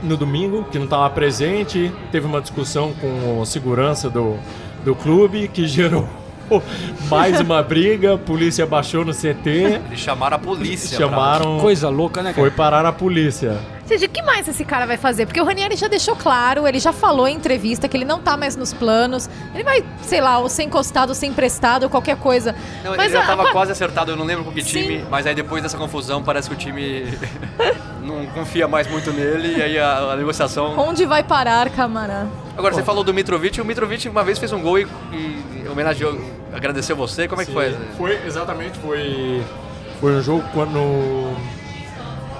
[0.07, 4.37] no domingo, que não estava presente, teve uma discussão com o segurança do,
[4.83, 6.07] do clube, que gerou
[7.09, 10.97] mais uma briga, a polícia baixou no CT, Eles chamaram a polícia.
[10.97, 11.59] chamaram...
[11.59, 12.41] Coisa louca, né, cara?
[12.41, 13.57] Foi parar na polícia.
[13.87, 15.25] Ou seja, o que mais esse cara vai fazer?
[15.25, 18.35] Porque o Ranieri já deixou claro, ele já falou em entrevista que ele não tá
[18.35, 19.29] mais nos planos.
[19.55, 22.53] Ele vai, sei lá, ou ser encostado, ou ser emprestado, ou qualquer coisa.
[22.83, 24.81] Não, Mas ele já a- tava a- quase acertado, eu não lembro com que Sim.
[24.83, 27.05] time, mas aí depois dessa confusão parece que o time
[28.03, 30.77] não confia mais muito nele e aí a, a negociação.
[30.77, 32.27] Onde vai parar, camarada?
[32.57, 36.19] Agora você falou do Mitrovic, o Mitrovic uma vez fez um gol e, e homenageou,
[36.53, 37.73] agradeceu você, como é que foi?
[37.97, 39.41] Foi, exatamente, foi,
[40.01, 40.77] foi um jogo quando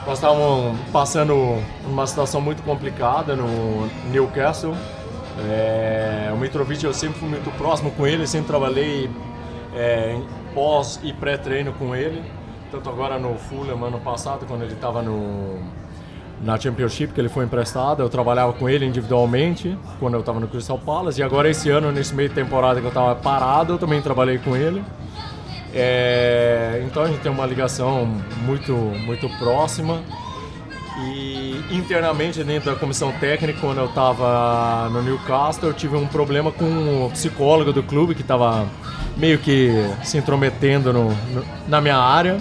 [0.07, 4.73] nós estávamos passando uma situação muito complicada no Newcastle.
[5.49, 9.09] É, o Mitrovic eu sempre fui muito próximo com ele, sempre trabalhei
[9.75, 10.17] é,
[10.53, 12.23] pós e pré-treino com ele.
[12.71, 15.59] Tanto agora no Fulham, ano passado, quando ele estava no,
[16.41, 20.47] na Championship, que ele foi emprestado, eu trabalhava com ele individualmente, quando eu estava no
[20.47, 21.19] Crystal Palace.
[21.19, 24.37] E agora esse ano, nesse meio de temporada que eu estava parado, eu também trabalhei
[24.37, 24.81] com ele.
[25.73, 28.05] É, então a gente tem uma ligação
[28.45, 30.01] muito, muito próxima.
[30.99, 36.51] E internamente dentro da comissão técnica, quando eu estava no Newcastle, eu tive um problema
[36.51, 38.65] com o psicólogo do clube que estava
[39.15, 39.71] meio que
[40.03, 42.37] se intrometendo no- no- na minha área.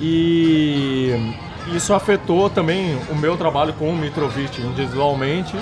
[0.00, 1.14] E
[1.74, 5.56] isso afetou também o meu trabalho com o Mitrovic individualmente.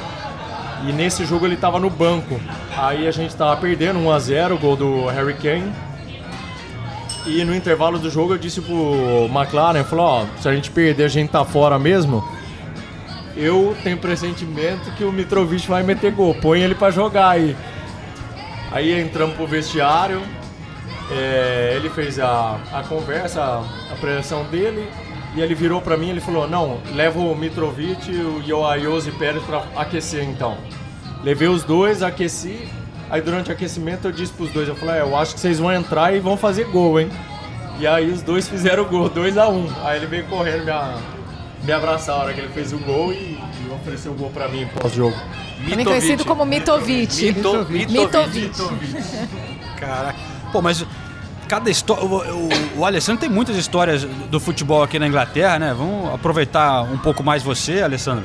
[0.87, 2.38] E nesse jogo ele estava no banco.
[2.77, 5.73] Aí a gente estava perdendo 1 a 0 o gol do Harry Kane.
[7.25, 11.05] E no intervalo do jogo eu disse pro McLaren, falou, ó, se a gente perder
[11.05, 12.23] a gente tá fora mesmo.
[13.37, 17.57] Eu tenho pressentimento que o Mitrovic vai meter gol, põe ele pra jogar aí.
[18.71, 20.21] Aí entramos pro vestiário,
[21.11, 24.89] é, ele fez a, a conversa, a apresentação dele,
[25.35, 29.43] e ele virou pra mim ele falou, não, leva o Mitrovic e o Ayoze Pérez
[29.45, 30.59] pra aquecer então.
[31.23, 32.69] Levei os dois, aqueci,
[33.12, 35.61] aí durante o aquecimento eu disse pros dois, eu falei, é, eu acho que vocês
[35.61, 37.09] vão entrar e vão fazer gol, hein?
[37.79, 39.68] E aí os dois fizeram o gol, 2 a 1 um.
[39.85, 40.72] Aí ele veio correndo me,
[41.64, 44.48] me abraçar a hora que ele fez o gol e, e ofereceu o gol pra
[44.48, 45.16] mim pós-jogo.
[45.68, 47.33] Também conhecido como Mitovic.
[47.33, 48.51] Mito, Mitovic.
[49.79, 50.18] Caraca.
[50.53, 50.85] Pô, mas
[51.48, 52.05] cada história.
[52.05, 52.48] O, o,
[52.79, 55.75] o Alessandro tem muitas histórias do futebol aqui na Inglaterra, né?
[55.77, 58.25] Vamos aproveitar um pouco mais você, Alessandro.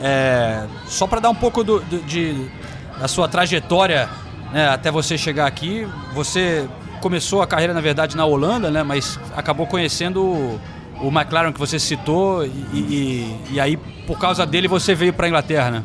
[0.00, 2.48] É, só para dar um pouco do, do- de,
[3.00, 4.08] da sua trajetória
[4.52, 5.86] né, até você chegar aqui.
[6.14, 6.68] Você
[7.00, 8.82] começou a carreira, na verdade, na Holanda, né?
[8.82, 10.60] Mas acabou conhecendo o,
[11.00, 15.28] o McLaren que você citou e, e, e aí, por causa dele, você veio para
[15.28, 15.82] Inglaterra, né?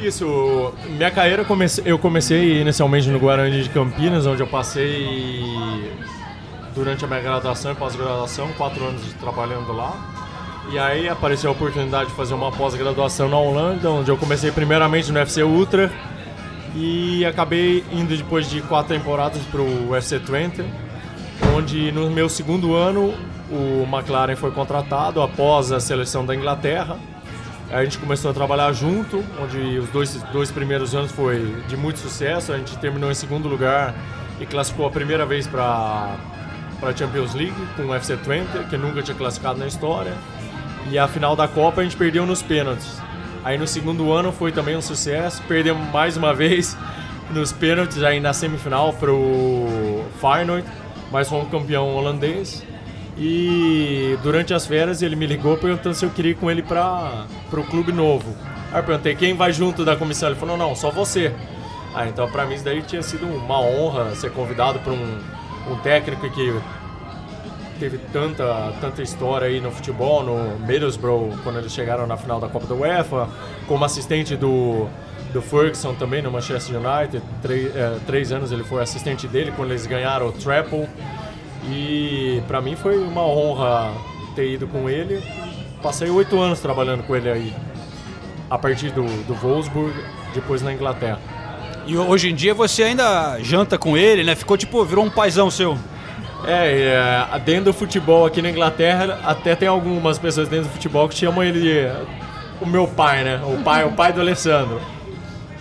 [0.00, 5.44] Isso, minha carreira comece- eu comecei inicialmente no Guarani de Campinas, onde eu passei
[6.74, 9.94] durante a minha graduação e pós-graduação, quatro anos trabalhando lá.
[10.70, 15.10] E aí apareceu a oportunidade de fazer uma pós-graduação na Holanda, onde eu comecei primeiramente
[15.10, 15.92] no FC Ultra
[16.74, 20.64] e acabei indo depois de quatro temporadas para o FC Twente,
[21.54, 23.14] onde no meu segundo ano
[23.50, 26.96] o McLaren foi contratado após a seleção da Inglaterra.
[27.70, 31.98] A gente começou a trabalhar junto, onde os dois, dois primeiros anos foi de muito
[31.98, 32.52] sucesso.
[32.52, 33.94] A gente terminou em segundo lugar
[34.40, 36.16] e classificou a primeira vez para
[36.82, 40.12] a Champions League com o FC Twente, que nunca tinha classificado na história.
[40.90, 43.00] E a final da Copa a gente perdeu nos pênaltis.
[43.44, 46.76] Aí no segundo ano foi também um sucesso, perdemos mais uma vez
[47.30, 50.66] nos pênaltis aí na semifinal para o Feyenoord,
[51.10, 52.64] mas fomos campeão holandês.
[53.16, 57.26] E durante as férias ele me ligou perguntando se eu queria ir com ele para
[57.52, 58.34] o clube novo.
[58.72, 60.30] Aí eu perguntei quem vai junto da comissão.
[60.30, 61.34] Ele falou: não, só você.
[61.94, 65.18] Ah, então para mim isso daí tinha sido uma honra ser convidado por um,
[65.70, 66.54] um técnico que
[67.82, 72.46] teve tanta, tanta história aí no futebol, no Middlesbrough, quando eles chegaram na final da
[72.46, 73.28] Copa da UEFA,
[73.66, 74.86] como assistente do,
[75.32, 77.20] do Ferguson também no Manchester United.
[77.42, 80.88] Três, eh, três anos ele foi assistente dele quando eles ganharam o Treble.
[81.68, 83.92] E para mim foi uma honra
[84.36, 85.20] ter ido com ele.
[85.82, 87.52] Passei oito anos trabalhando com ele aí,
[88.48, 89.92] a partir do, do Wolfsburg,
[90.32, 91.18] depois na Inglaterra.
[91.84, 94.36] E hoje em dia você ainda janta com ele, né?
[94.36, 95.76] Ficou tipo, virou um paizão seu.
[96.46, 101.08] É, é, dentro do futebol aqui na Inglaterra, até tem algumas pessoas dentro do futebol
[101.08, 101.86] que chamam ele de
[102.60, 103.40] o meu pai, né?
[103.44, 104.80] O pai, o pai do Alessandro.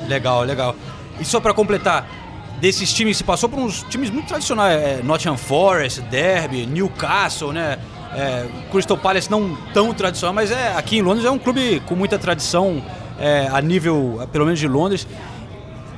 [0.07, 0.75] Legal, legal.
[1.19, 2.07] E só pra completar,
[2.59, 7.77] desses times, você passou por uns times muito tradicionais, é, Nottingham Forest, Derby, Newcastle, né?
[8.13, 11.95] É, Crystal Palace não tão tradicional, mas é aqui em Londres é um clube com
[11.95, 12.83] muita tradição
[13.17, 15.07] é, a nível, pelo menos de Londres.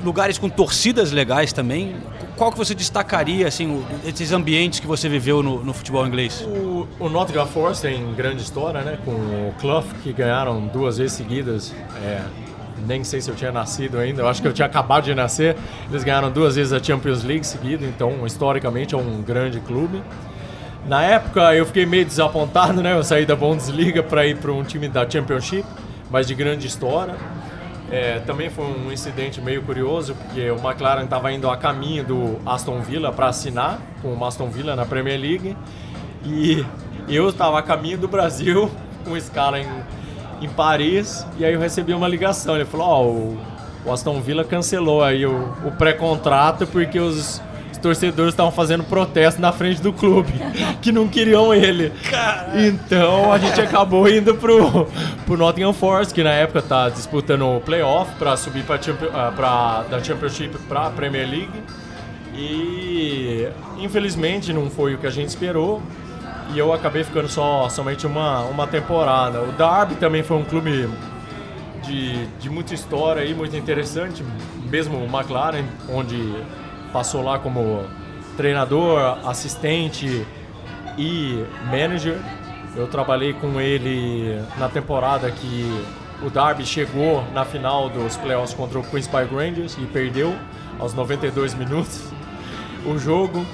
[0.04, 1.96] Lugares com torcidas legais também.
[2.38, 6.41] Qual que você destacaria, assim, esses ambientes que você viveu no, no futebol inglês?
[6.41, 8.98] O, o Nottingham Forest tem grande história, né?
[9.06, 11.74] Com o Clough, que ganharam duas vezes seguidas.
[12.04, 12.22] É,
[12.88, 15.56] nem sei se eu tinha nascido ainda, eu acho que eu tinha acabado de nascer.
[15.89, 20.02] Eles ganharam duas vezes a Champions League seguida, então historicamente é um grande clube.
[20.88, 22.93] Na época eu fiquei meio desapontado, né?
[22.93, 25.65] Eu saí da Bundesliga para ir para um time da Championship,
[26.10, 27.15] mas de grande história.
[27.94, 32.40] É, também foi um incidente meio curioso, porque o McLaren estava indo a caminho do
[32.44, 35.56] Aston Villa para assinar com o Aston Villa na Premier League.
[36.26, 36.66] E
[37.08, 38.68] eu estava a caminho do Brasil
[39.06, 39.68] com escala em,
[40.42, 41.24] em Paris.
[41.38, 42.56] E aí eu recebi uma ligação.
[42.56, 43.38] Ele falou: Ó, o,
[43.86, 47.40] o Aston Villa cancelou aí o, o pré-contrato porque os
[47.84, 50.32] torcedores estavam fazendo protesto na frente do clube,
[50.82, 51.91] que não queriam ele.
[52.56, 54.88] Então a gente acabou indo pro,
[55.26, 58.80] pro Nottingham Forest, que na época tá disputando o playoff para subir pra,
[59.13, 61.63] ah, pra, da Championship para Premier League.
[62.34, 65.82] E infelizmente não foi o que a gente esperou.
[66.54, 69.41] E eu acabei ficando só somente uma, uma temporada.
[69.41, 70.89] O Derby também foi um clube
[71.84, 74.24] de, de muita história e muito interessante,
[74.69, 76.17] mesmo o McLaren, onde
[76.94, 77.84] passou lá como
[78.38, 80.26] treinador, assistente
[80.98, 82.18] e manager.
[82.76, 85.84] Eu trabalhei com ele na temporada que
[86.22, 90.34] o Derby chegou na final dos playoffs contra o Queens Park Rangers e perdeu
[90.80, 92.04] aos 92 minutos
[92.86, 93.46] o jogo.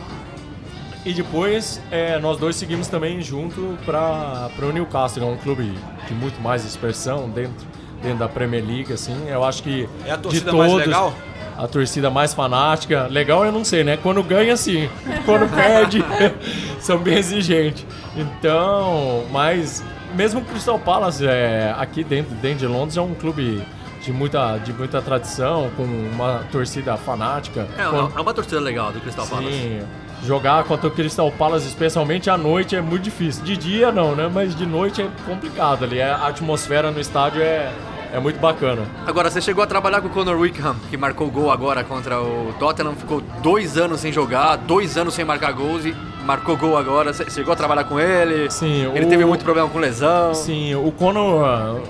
[1.06, 5.73] E depois é, nós dois seguimos também junto para o Newcastle, é um clube
[6.08, 7.65] de muito mais expressão dentro,
[8.02, 9.28] dentro da Premier League, assim.
[9.28, 11.13] Eu acho que É a de torcida mais todos, legal?
[11.59, 13.07] A torcida mais fanática.
[13.07, 13.97] Legal eu não sei, né?
[13.97, 14.89] Quando ganha, sim.
[15.25, 16.03] Quando perde,
[16.79, 17.85] são bem exigentes.
[18.15, 19.83] Então, mas
[20.15, 23.61] mesmo o Crystal Palace, é, aqui dentro, dentro de Londres, é um clube
[24.01, 27.67] de muita, de muita tradição, com uma torcida fanática.
[27.77, 29.51] É, é uma torcida legal do Crystal Palace.
[29.51, 29.81] Sim,
[30.23, 33.43] jogar contra o Crystal Palace, especialmente à noite, é muito difícil.
[33.43, 34.31] De dia não, né?
[34.33, 36.01] Mas de noite é complicado ali.
[36.01, 37.69] A atmosfera no estádio é,
[38.13, 38.83] é muito bacana.
[39.05, 42.53] Agora, você chegou a trabalhar com o Conor Wickham, que marcou gol agora contra o
[42.59, 45.95] Tottenham, ficou dois anos sem jogar, dois anos sem marcar gols e
[46.25, 47.13] marcou gol agora.
[47.13, 48.49] Você chegou a trabalhar com ele?
[48.49, 50.33] Sim, Ele o- teve muito problema com lesão.
[50.33, 51.81] Sim, o Conor,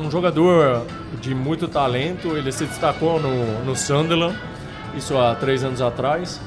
[0.00, 0.84] um, um jogador
[1.20, 4.36] de muito talento, ele se destacou no, no Sunderland,
[4.96, 6.40] isso há três anos atrás.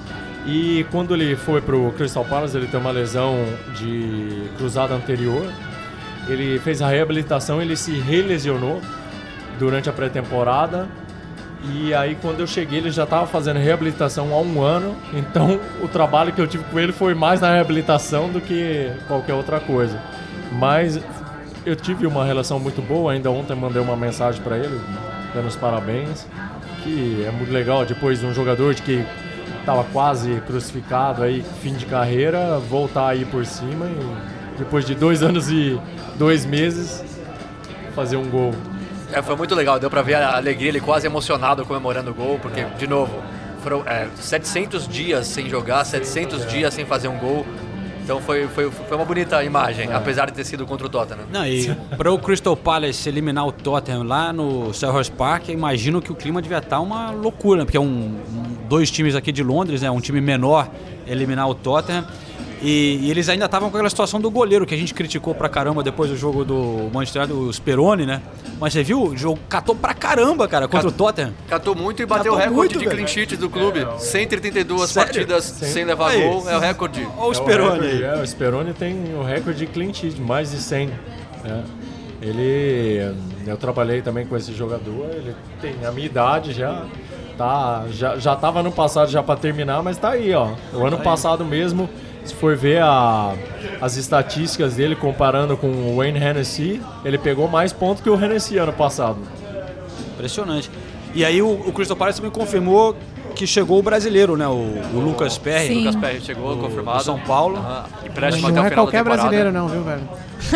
[0.46, 3.34] E quando ele foi pro Crystal Palace, ele tem uma lesão
[3.76, 5.46] de cruzada anterior.
[6.28, 8.82] Ele fez a reabilitação, ele se relesionou
[9.58, 10.88] durante a pré-temporada.
[11.72, 15.88] E aí quando eu cheguei ele já estava fazendo reabilitação há um ano, então o
[15.88, 20.00] trabalho que eu tive com ele foi mais na reabilitação do que qualquer outra coisa.
[20.52, 21.00] Mas
[21.66, 24.80] eu tive uma relação muito boa, ainda ontem mandei uma mensagem para ele,
[25.34, 26.28] dando os parabéns,
[26.84, 29.06] que é muito legal depois de um jogador de que
[29.60, 35.24] estava quase crucificado aí, fim de carreira, voltar aí por cima e depois de dois
[35.24, 35.80] anos e
[36.18, 37.04] dois meses
[37.96, 38.54] fazer um gol.
[39.14, 42.40] É, foi muito legal, deu pra ver a alegria, ele quase emocionado comemorando o gol,
[42.42, 43.14] porque, de novo,
[43.62, 47.46] foram é, 700 dias sem jogar, 700 dias sem fazer um gol.
[48.04, 51.24] Então foi, foi, foi uma bonita imagem, apesar de ter sido contra o Tottenham.
[51.32, 56.02] Não, e para o Crystal Palace eliminar o Tottenham lá no Selhurst Park, eu imagino
[56.02, 57.66] que o clima devia estar uma loucura, né?
[57.66, 59.90] porque é um, um- dois times aqui de Londres, né?
[59.90, 60.68] Um time menor
[61.08, 62.06] eliminar o Tottenham.
[62.66, 65.50] E, e eles ainda estavam com aquela situação do goleiro que a gente criticou pra
[65.50, 68.22] caramba depois do jogo do Manchester United, o Speroni, né?
[68.58, 69.04] Mas você viu?
[69.04, 71.34] O jogo catou pra caramba, cara, contra o Tottenham.
[71.50, 72.92] Catou muito e bateu o Catou recorde muito, de velho.
[72.98, 73.86] clean sheets do clube.
[74.00, 75.08] 132 Sério?
[75.12, 76.22] partidas sem levar Aí.
[76.24, 77.06] gol, é o recorde.
[77.18, 78.04] Olha o É Speroni recorde, aí.
[78.04, 80.88] é, o Speroni tem o recorde de clean sheet, mais de 100.
[81.44, 81.64] né?
[82.22, 83.14] Ele,
[83.46, 86.86] eu trabalhei também com esse jogador, ele tem a minha idade já,
[87.38, 90.54] tá, já, já tava no passado já para terminar, mas tá aí, ó.
[90.74, 91.90] O ano passado mesmo,
[92.26, 93.36] se for ver a,
[93.82, 98.58] as estatísticas dele comparando com o Wayne Hennessy, ele pegou mais pontos que o Hennessy
[98.58, 99.18] ano passado.
[100.14, 100.70] Impressionante.
[101.14, 102.96] E aí o, o Crystal Palace também confirmou
[103.34, 104.48] que chegou o brasileiro, né?
[104.48, 104.52] O,
[104.94, 105.68] o Lucas Perry.
[105.68, 105.78] Sim.
[105.80, 107.00] Lucas Perry chegou, confirmado.
[107.00, 107.58] do São Paulo.
[108.06, 110.02] Empréstimo até Não o é qualquer brasileiro, não, viu, velho?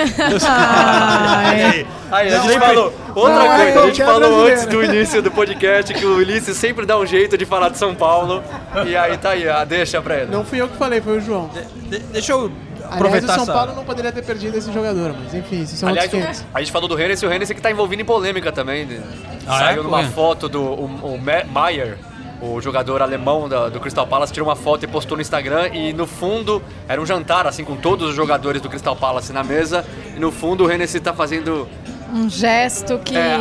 [2.11, 4.53] Aí, a gente falou, outra Não é coisa, a gente falou brasileiro.
[4.53, 7.77] antes do início do podcast que o Ulisses sempre dá um jeito de falar de
[7.77, 8.43] São Paulo.
[8.85, 10.31] E aí tá aí, a deixa pra ele.
[10.31, 11.49] Não fui eu que falei, foi o João.
[11.89, 13.53] De- deixa eu Aliás, aproveitar o São essa...
[13.53, 16.41] Paulo não poderia ter perdido esse jogador, mas enfim, isso são Aliás, outros 500.
[16.41, 18.85] o- a gente falou do Hennessy, o Hennessy que tá envolvido em polêmica também.
[18.85, 19.01] né?
[19.47, 19.83] Ah, Saiu é?
[19.83, 21.97] numa foto do o, o Ma- Maier,
[22.41, 25.91] o jogador alemão da- do Crystal Palace tirou uma foto e postou no Instagram e
[25.93, 29.85] no fundo era um jantar assim com todos os jogadores do Crystal Palace na mesa.
[30.15, 31.67] E no fundo o Hennessy tá fazendo
[32.13, 33.15] Um gesto que.
[33.17, 33.37] é,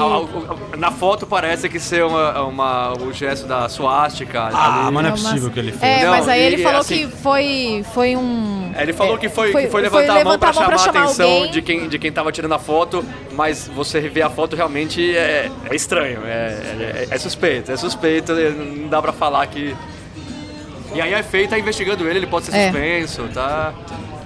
[0.77, 4.95] na foto parece que ser uma, uma- o gesto da suástica Ah, ali.
[4.95, 5.83] mas não é possível que ele fez.
[6.01, 8.73] É, Não, mas aí e- ele e falou assim- que foi, foi um.
[8.75, 11.47] É, Ele falou é, que foi, que foi levantar a mão pra chamar a atenção
[11.49, 15.51] de quem, de quem tava tirando a foto, mas você rever a foto realmente é,
[15.71, 19.75] é estranho, é, é, é suspeito, é suspeito, não dá pra falar que.
[20.95, 22.64] E aí a FEI tá investigando ele, ele pode ser É.
[22.71, 23.75] suspenso, tá?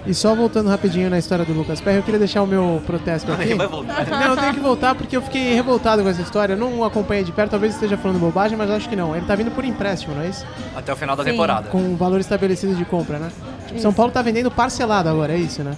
[0.07, 3.31] E só voltando rapidinho na história do Lucas Perry, eu queria deixar o meu protesto
[3.33, 3.43] aqui.
[3.43, 4.07] Ele vai voltar.
[4.07, 6.55] Não, eu tenho que voltar porque eu fiquei revoltado com essa história.
[6.55, 9.15] Eu não acompanhei de perto, talvez esteja falando bobagem, mas acho que não.
[9.15, 10.47] Ele tá vindo por empréstimo, não é isso?
[10.75, 11.31] Até o final da Sim.
[11.31, 11.69] temporada.
[11.69, 13.31] Com o valor estabelecido de compra, né?
[13.67, 15.77] Tipo, São Paulo tá vendendo parcelado agora, é isso, né?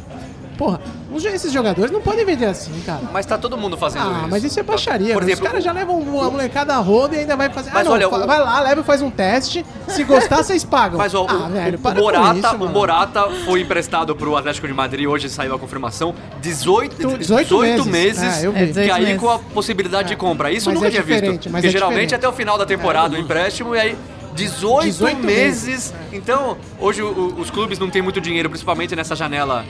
[0.63, 0.81] Porra,
[1.13, 3.01] os- esses jogadores não podem vender assim, cara.
[3.13, 4.29] Mas tá todo mundo fazendo Ah, isso.
[4.31, 5.13] mas isso é baixaria.
[5.15, 7.71] Por mas exemplo, os caras já levam a molecada a roda e ainda vai fazer.
[7.73, 9.67] Mas ah, não, olha, o- vai lá, leva e faz um teste.
[9.89, 10.99] Se gostar, vocês pagam.
[10.99, 12.69] Mas ó, ah, o, velho, o, Morata, com isso, o.
[12.69, 18.23] Morata foi emprestado pro Atlético de Madrid, hoje saiu a confirmação, 18, 18 18 meses.
[18.23, 18.59] meses, É, eu vi.
[18.61, 19.21] É, e 18 aí meses.
[19.21, 20.53] com a possibilidade de compra.
[20.53, 21.51] Isso eu Mas nunca é tinha visto.
[21.51, 22.15] mas Porque é geralmente diferente.
[22.15, 23.97] até o final da temporada o empréstimo e aí
[24.35, 25.93] 18, 18 meses.
[26.13, 29.65] Então, hoje o- os clubes não têm muito dinheiro, principalmente nessa janela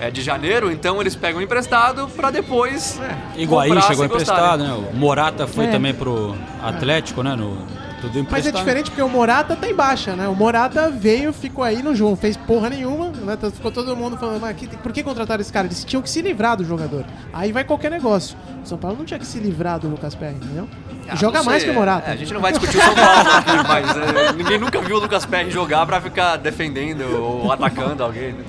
[0.00, 3.00] é, de janeiro, então eles pegam emprestado pra depois
[3.36, 4.44] Higuaín comprar, chegou se gostarem.
[4.44, 4.88] emprestado, né?
[4.92, 5.68] O Morata foi É.
[5.68, 7.34] também pro Atlético, né?
[7.34, 7.56] No,
[8.00, 8.30] tudo emprestado.
[8.30, 10.28] Mas é diferente porque o Morata tá em baixa, né?
[10.28, 13.32] O Morata veio, ficou aí no jogo, fez porra nenhuma, né?
[13.34, 15.66] Então Ficou todo mundo falando, mas que- por que contrataram esse cara?
[15.66, 17.04] Eles tinham que se livrar do jogador.
[17.32, 18.36] Aí vai qualquer negócio.
[18.62, 20.68] O São Paulo não tinha que se livrar do Lucas Perry, entendeu?
[21.08, 22.10] Ah, Joga mais que o Morata.
[22.10, 24.96] é, a gente não vai discutir o São Paulo aqui, mas é, ninguém nunca viu
[24.96, 28.32] o Lucas Perry jogar pra ficar defendendo ou atacando alguém.
[28.32, 28.44] né?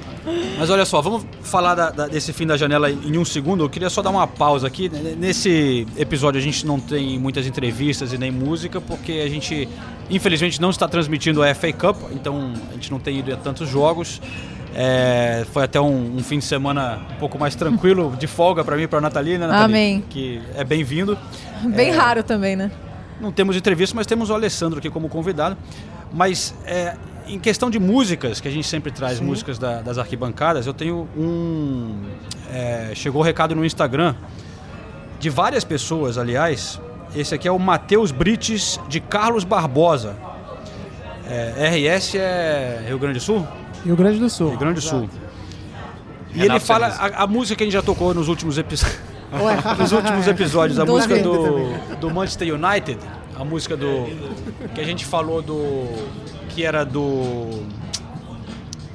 [0.58, 3.64] Mas olha só, vamos falar da- da- desse fim da janela em um segundo.
[3.64, 4.90] Eu queria só dar uma pausa aqui.
[4.90, 9.68] Nesse episódio a gente não tem muitas entrevistas e nem música, porque a gente,
[10.10, 13.70] infelizmente, não está transmitindo a FA Cup, então a gente não tem ido a tantos
[13.70, 14.22] jogos.
[14.76, 18.76] É, foi até um, um fim de semana um pouco mais tranquilo, de folga para
[18.76, 20.04] mim e para Natalina, Nathalie, Amém.
[20.10, 21.18] que é bem-vindo.
[21.76, 22.70] Bem raro também, né?
[23.20, 25.58] Não temos entrevista, mas temos o Alessandro aqui como convidado.
[26.14, 26.96] Mas é,
[27.30, 31.08] em questão de músicas, que a gente sempre traz músicas da- das arquibancadas, eu tenho
[31.18, 32.02] um.
[32.52, 34.16] é, chegou o recado no Instagram
[35.20, 36.80] de várias pessoas, aliás.
[37.16, 40.16] Esse aqui é o Matheus Brites de Carlos Barbosa.
[41.30, 43.48] É, RS é Rio Grande do Sul?
[43.86, 44.50] Rio Grande do Sul.
[44.50, 45.10] Rio Grande do Sul.
[46.34, 49.00] E Renato ele fala a, a música que a gente já tocou nos últimos episódios.
[49.34, 53.00] Ué, nos últimos episódios, a Do música do, do Manchester United,
[53.38, 54.06] a música do.
[54.76, 55.86] que a gente falou do.
[56.58, 57.62] Que era do.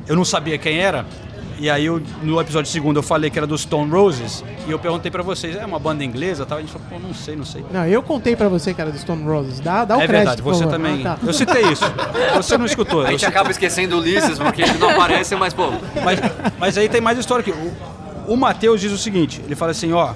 [0.08, 1.06] Eu não sabia quem era.
[1.60, 4.42] E aí eu, no episódio segundo eu falei que era do Stone Roses.
[4.66, 6.58] E eu perguntei pra vocês, é uma banda inglesa tal?
[6.58, 7.64] A gente falou, pô, não sei, não sei.
[7.70, 9.60] Não, eu contei pra você, cara, do Stone Roses.
[9.60, 11.06] Dá, dá o é crédito, verdade, por você também.
[11.06, 11.18] Ah, tá.
[11.24, 11.84] Eu citei isso.
[12.34, 13.06] Você não escutou.
[13.06, 15.68] A gente acaba esquecendo o Ulisses porque ele não aparece, mas pô,
[16.02, 16.18] Mas,
[16.58, 17.52] mas aí tem mais história aqui.
[17.52, 20.14] O, o Matheus diz o seguinte: ele fala assim, ó.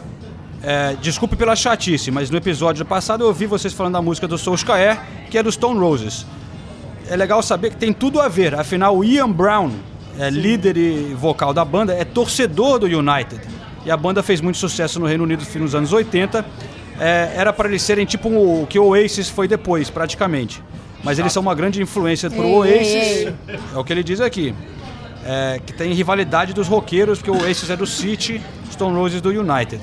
[0.64, 4.36] é, desculpe pela chatice, mas no episódio passado eu ouvi vocês falando da música do
[4.36, 4.99] Solskjaer,
[5.30, 6.26] que é do Stone Roses.
[7.09, 8.54] É legal saber que tem tudo a ver.
[8.54, 9.70] Afinal, o Ian Brown,
[10.18, 13.40] é, líder e vocal da banda, é torcedor do United.
[13.84, 16.44] E a banda fez muito sucesso no Reino Unido nos anos 80.
[16.98, 20.62] É, era para eles serem tipo o que o Oasis foi depois, praticamente.
[21.04, 22.86] Mas eles são uma grande influência pro Ei, Oasis.
[22.86, 23.34] ei,
[23.74, 24.54] É o que ele diz aqui.
[25.24, 28.40] É, que tem rivalidade dos roqueiros, porque o Oasis é do City,
[28.72, 29.80] Stone Roses do United.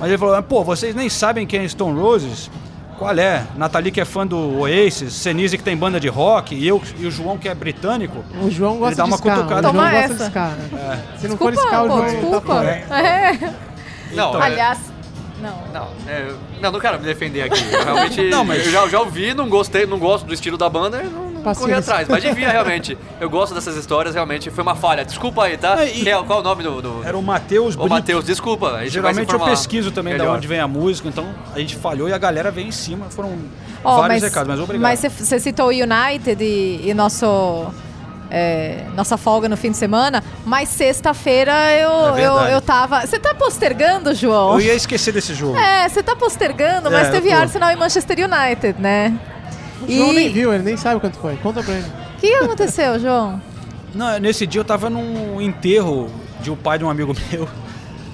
[0.00, 2.50] Mas ele falou, pô, vocês nem sabem quem é Stone Roses?
[2.98, 3.44] Qual é?
[3.56, 7.06] Nathalie que é fã do Oasis, Senise que tem banda de rock, e eu e
[7.06, 8.24] o João que é britânico.
[8.40, 9.30] O João gosta Ele dá de uma ska.
[9.34, 9.68] cutucada.
[9.68, 10.14] O João Toma gosta essa.
[10.14, 11.02] de ska, né?
[11.18, 12.54] Se não Desculpa, for ska, o João desculpa.
[12.88, 13.00] tá.
[13.00, 13.54] É.
[14.12, 14.78] não, é- Aliás,
[15.40, 15.54] não.
[15.72, 17.64] não, é, não, não quero me defender aqui.
[17.72, 20.68] Eu realmente, Não, mas- eu já, já ouvi, não gostei, não gosto do estilo da
[20.68, 22.08] banda, não, corri atrás.
[22.08, 22.96] Mas devia realmente.
[23.20, 25.04] Eu gosto dessas histórias, realmente foi uma falha.
[25.04, 25.84] Desculpa aí, tá?
[25.84, 26.80] É, e- é- qual é o nome do?
[26.82, 27.02] do...
[27.04, 27.90] Era o Matheus Ô, Brito.
[27.90, 28.66] Matheus, desculpa.
[28.72, 30.36] A gente vai se Geralmente eu pesquiso também da melhor.
[30.36, 33.06] onde vem a música, então a gente falhou e a galera veio em cima.
[33.10, 33.36] Foram
[33.84, 34.82] Ó, vários recados, mas obrigado.
[34.82, 37.66] Mas você- citou o United e, e nosso.
[38.30, 43.04] é, nossa folga no fim de semana, mas sexta-feira eu, É eu, eu tava.
[43.06, 44.54] Você tá postergando, João?
[44.54, 45.56] Eu ia esquecer desse jogo.
[45.58, 47.30] É, você tá postergando, mas É, eu teve.
[47.32, 49.12] Arsenal e Manchester United, né?
[49.88, 51.36] O João E- nem viu, ele nem sabe quanto foi.
[51.36, 51.86] Conta pra ele.
[52.16, 53.40] O que aconteceu, João?
[53.94, 56.08] Não, nesse dia eu tava num enterro
[56.40, 57.48] de um pai de um amigo meu.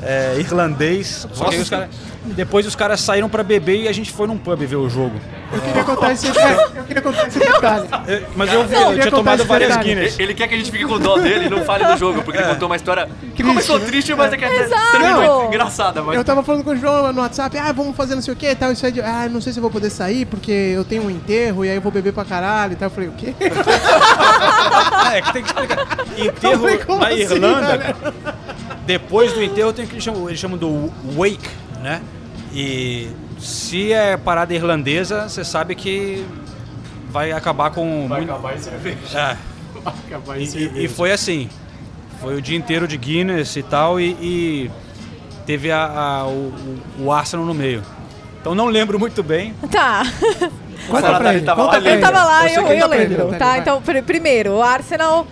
[0.03, 1.27] É, irlandês.
[1.33, 1.89] Só que os cara-
[2.25, 5.19] depois os caras saíram pra beber e a gente foi num pub ver o jogo.
[5.51, 7.89] Eu queria contar esse, é, eu queria contar esse detalhe.
[8.07, 10.15] Eu- mas eu, vi, eu eu tinha tomado várias Guinness.
[10.15, 12.23] Ele- Ele quer que a gente fique com dó dele e não fale do jogo,
[12.23, 14.91] porque ele contou uma história que começou triste, mas é que até Exato.
[14.93, 16.03] terminou engraçada.
[16.03, 16.17] Mas...
[16.17, 18.47] Eu tava falando com o João no WhatsApp, ah, vamos fazer não sei o que
[18.47, 18.71] e tal.
[18.73, 21.11] Isso aí de, ah, não sei se eu vou poder sair porque eu tenho um
[21.11, 22.87] enterro e aí eu vou beber pra caralho e tal.
[22.89, 23.35] Eu falei, o quê?
[25.15, 25.87] É que tem que explicar.
[26.17, 27.97] Enterro falei, na assim, Irlanda, cara.
[28.89, 31.47] Depois do enterro tem o que eles chamam, eles chamam do wake,
[31.83, 32.01] né?
[32.55, 33.09] E
[33.39, 36.25] se é parada irlandesa, você sabe que
[37.11, 38.09] vai acabar com.
[38.09, 38.97] Vai muito- acabar em cerveja.
[39.15, 39.37] É.
[39.85, 40.81] Vai acabar em E, cerveja.
[40.81, 41.51] e- foi assim.
[42.23, 44.71] Foi o dia inteiro de Guinness e tal, e, e
[45.45, 46.53] teve a, a- o,
[46.99, 47.83] o Arsenal no meio.
[48.41, 49.55] Então não lembro muito bem.
[49.71, 50.03] Tá.
[50.89, 52.01] Conta pra ele ele, tava conta lá, pra Eu ele.
[52.03, 52.87] tava lá Eu e eu, ele eu tá
[53.27, 53.39] lembro.
[53.39, 55.27] Tá, então, pr- primeiro, o Arsenal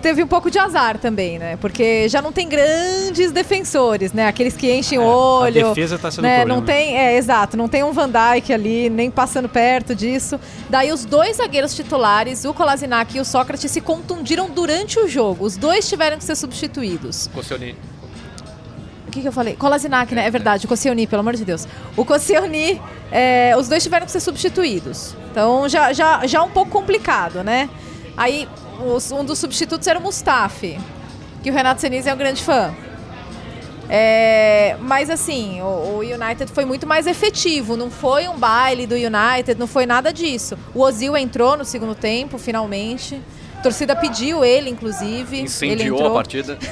[0.00, 1.56] teve um pouco de azar também, né?
[1.56, 4.26] Porque já não tem grandes defensores, né?
[4.26, 5.58] Aqueles que enchem o olho.
[5.58, 6.38] É, defesa tá sendo né?
[6.38, 6.60] problema.
[6.60, 10.38] Não tem, é, exato, não tem um Van Dijk ali, nem passando perto disso.
[10.68, 15.44] Daí os dois zagueiros titulares, o Kolasinac e o Sócrates, se contundiram durante o jogo.
[15.44, 17.28] Os dois tiveram que ser substituídos.
[17.34, 17.76] Koscielny.
[19.06, 19.56] O que, que eu falei?
[19.56, 20.26] Kolasinac, né?
[20.26, 21.66] É verdade, o Koscielny, pelo amor de Deus.
[21.96, 22.80] O Koscielny,
[23.10, 25.14] é, os dois tiveram que ser substituídos.
[25.30, 27.70] Então já, já, já um pouco complicado, né?
[28.16, 28.46] Aí
[28.80, 30.78] um dos substitutos era o Mustafi,
[31.42, 32.74] que o Renato Senise é um grande fã.
[33.90, 37.76] É, mas assim, o, o United foi muito mais efetivo.
[37.76, 40.58] Não foi um baile do United, não foi nada disso.
[40.74, 43.20] O Ozil entrou no segundo tempo, finalmente.
[43.58, 45.36] A torcida pediu ele, inclusive.
[45.36, 46.10] ele Incendiou entrou.
[46.12, 46.58] a partida.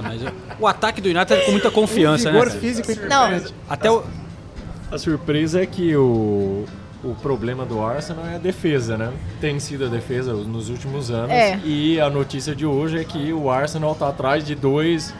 [0.00, 2.32] Ah, eu- o ataque do United é com muita confiança, né?
[2.38, 2.60] Vigor cara?
[2.60, 3.54] físico Não, impressionante.
[3.68, 4.04] Até o,
[4.92, 6.64] A surpresa é que o,
[7.04, 9.12] o problema do Arsenal é a defesa, né?
[9.40, 11.30] Tem sido a defesa nos últimos anos.
[11.30, 11.58] É.
[11.64, 15.14] E a notícia de hoje é que o Arsenal tá atrás de dois,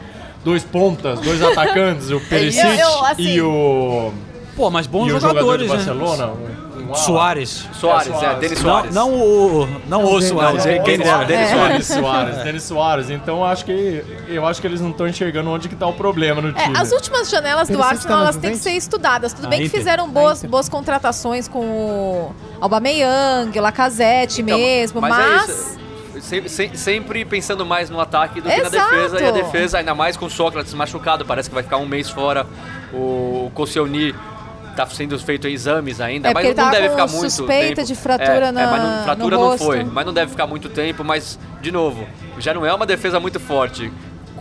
[0.44, 4.12] dois pontas, dois atacantes, o Perisic Eu- eu, assim- e o,
[4.58, 5.94] pô, mas bons e o jogador do jogadores, né?
[5.94, 6.32] Barcelona.
[6.34, 6.94] um- um.
[6.94, 7.66] Soares.
[7.74, 8.38] Soares, é, Soares.
[8.40, 8.94] Denis Não, Soares.
[8.94, 11.24] não o, não o Soares, Não, é quem dera.
[11.24, 13.10] Denis Denis Soares, Denis Soares.
[13.10, 16.40] Então acho que eu acho que eles não estão enxergando onde que tá o problema
[16.40, 16.78] no É, time.
[16.78, 19.32] as últimas janelas do Arsenal na elas têm que ser estudadas.
[19.34, 25.48] Tudo bem que fizeram boas, boas contratações com o Aubameyang, o Lacazette Então, mesmo, mas...
[25.48, 25.78] é isso.
[26.20, 28.90] Sempre, se- sempre pensando mais no ataque do que na Exato.
[28.90, 29.20] defesa.
[29.20, 32.08] E a defesa, ainda mais com o Sócrates machucado, parece que vai ficar um mês
[32.10, 32.44] fora.
[32.92, 34.14] O Koscielny
[34.78, 37.86] tá sendo feito exames ainda, É, mas não tava deve ficar muito suspeita tempo.
[37.88, 39.64] de fratura é, na- é, mas não, fratura no não rosto.
[39.66, 41.02] foi, mas não deve ficar muito tempo.
[41.04, 42.06] Mas, de novo,
[42.38, 43.92] já não é uma defesa muito forte.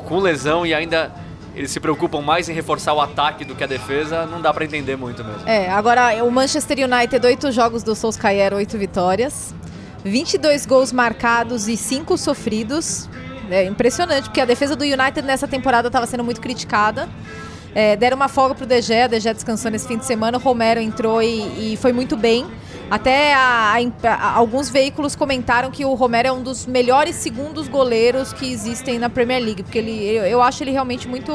[0.07, 1.11] Com lesão e ainda
[1.55, 4.63] eles se preocupam mais em reforçar o ataque do que a defesa, não dá pra
[4.63, 5.41] entender muito mesmo.
[5.47, 9.55] É, agora o Manchester United, oito jogos do Solskjaer, oito vitórias.
[10.03, 13.09] 22 gols marcados e 5 sofridos.
[13.49, 17.09] É impressionante, porque a defesa do United nessa temporada estava sendo muito criticada.
[17.79, 20.79] É, deram uma folga pro DG, a DG descansou nesse fim de semana, o Romero
[20.79, 22.43] entrou e, e foi muito bem.
[22.89, 27.67] Até a- a a- alguns veículos comentaram que o Romero é um dos melhores segundos
[27.67, 31.31] goleiros que existem na Premier League, porque ele, eu, eu acho ele realmente muito,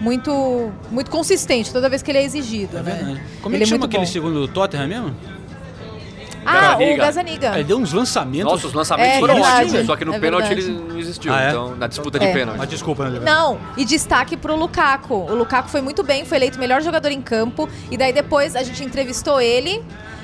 [0.00, 2.78] muito, muito consistente toda vez que ele é exigido.
[2.78, 2.92] É né?
[2.94, 3.20] verdade.
[3.42, 4.10] Como é Ele que chama aquele bom.
[4.10, 5.14] segundo do Tottenham mesmo?
[6.44, 6.92] Ah, Gazaniga.
[6.94, 7.54] o Gazaniga.
[7.54, 8.52] Ele deu uns lançamentos.
[8.52, 11.32] Nossa, os lançamentos É foram verdade, ótimos, só que no é pênalti ele não existiu.
[11.32, 11.48] Ah, é?
[11.50, 12.32] Então, na disputa de É.
[12.32, 12.58] pênalti.
[12.58, 13.20] Mas desculpa, né?
[13.22, 15.14] Não, e destaque pro Lukaku.
[15.14, 17.68] O Lukaku foi muito bem, foi eleito o melhor jogador em campo.
[17.90, 19.82] E daí depois a gente entrevistou ele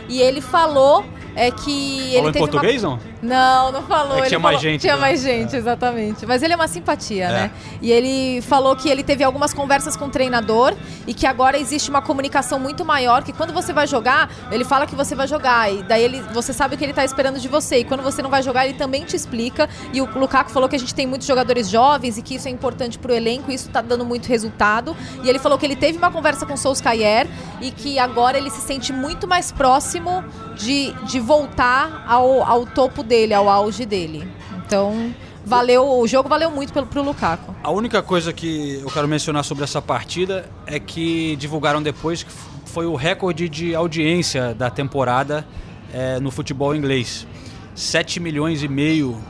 [0.09, 1.05] e ele falou
[1.37, 2.97] é, que ele Falou em teve português, uma...
[2.97, 3.17] não?
[3.23, 4.17] Não, não falou.
[4.17, 5.01] É ele tinha mais gente, Tinha né?
[5.01, 6.25] mais gente, exatamente.
[6.27, 7.33] Mas ele é uma simpatia, É.
[7.33, 7.51] né?
[7.83, 10.75] E ele falou que ele teve algumas conversas com o treinador
[11.07, 14.87] e que agora existe uma comunicação muito maior, que quando você vai jogar, ele fala
[14.87, 15.71] que você vai jogar.
[15.73, 17.79] E daí ele, você sabe o que ele tá esperando de você.
[17.79, 19.69] E quando você não vai jogar, ele também te explica.
[19.93, 22.51] E o Lukaku falou que a gente tem muitos jogadores jovens e que isso é
[22.51, 24.97] importante pro elenco, e isso tá dando muito resultado.
[25.23, 27.27] E ele falou que ele teve uma conversa com o Solskjaer
[27.61, 30.25] e que agora ele se sente muito mais próximo
[30.57, 34.27] de, de voltar ao, ao topo dele, ao auge dele.
[34.65, 35.13] Então,
[35.45, 37.55] valeu, o jogo valeu muito pelo, pro Lukaku.
[37.63, 42.31] A única coisa que eu quero mencionar sobre essa partida é que divulgaram depois que
[42.65, 45.45] foi o recorde de audiência da temporada
[45.93, 47.27] eh, no futebol inglês.
[47.75, 49.21] 7 milhões e meio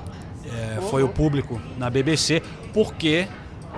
[0.44, 2.42] eh, foi o público na BBC,
[2.74, 3.26] porque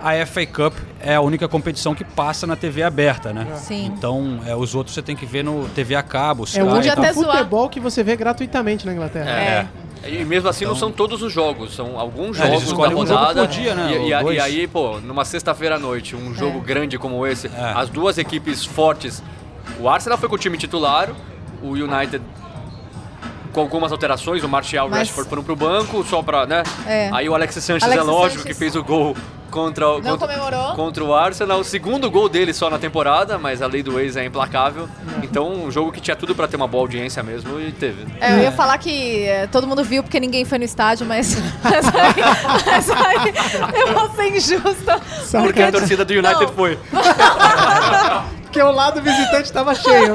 [0.03, 3.47] a FA Cup é a única competição que passa na TV aberta, né?
[3.57, 3.87] Sim.
[3.87, 6.67] Então, eh, os outros você tem que ver no TV a cabo, Sky É o
[6.73, 9.31] único até futebol que você vê gratuitamente na Inglaterra.
[9.31, 9.67] É.
[10.07, 12.95] E mesmo assim não são todos os jogos, são alguns É, eles jogos da escolhem
[12.97, 13.41] um jogo rodada.
[13.43, 16.97] por dia, né, E, e e aí, pô, numa sexta-feira à noite, um jogo grande
[16.99, 17.73] como esse, É.
[17.75, 19.23] as duas equipes fortes.
[19.81, 21.11] O Arsenal foi com o time titular,
[21.63, 22.23] o United
[23.53, 26.63] com algumas alterações, o Martial e o Mas- Rashford foram pro banco, só pra, né?
[26.87, 27.11] É.
[27.13, 28.55] Aí o Alexis Sanchez Alexis é lógico Sanchez.
[28.57, 29.17] que fez o gol
[29.51, 31.61] contra o, contra, contra o Arsenal.
[31.61, 34.89] O segundo gol dele só na temporada, mas a lei do ex é implacável.
[35.23, 38.07] Então, um jogo que tinha tudo pra ter uma boa audiência mesmo e teve.
[38.21, 41.37] É, eu ia falar que é, todo mundo viu porque ninguém foi no estádio, mas
[41.65, 42.95] essa aí, essa
[43.67, 45.01] aí eu vou ser injusta.
[45.43, 46.49] Porque a torcida do United Não.
[46.53, 46.79] foi.
[48.49, 50.15] Porque o lado visitante tava cheio.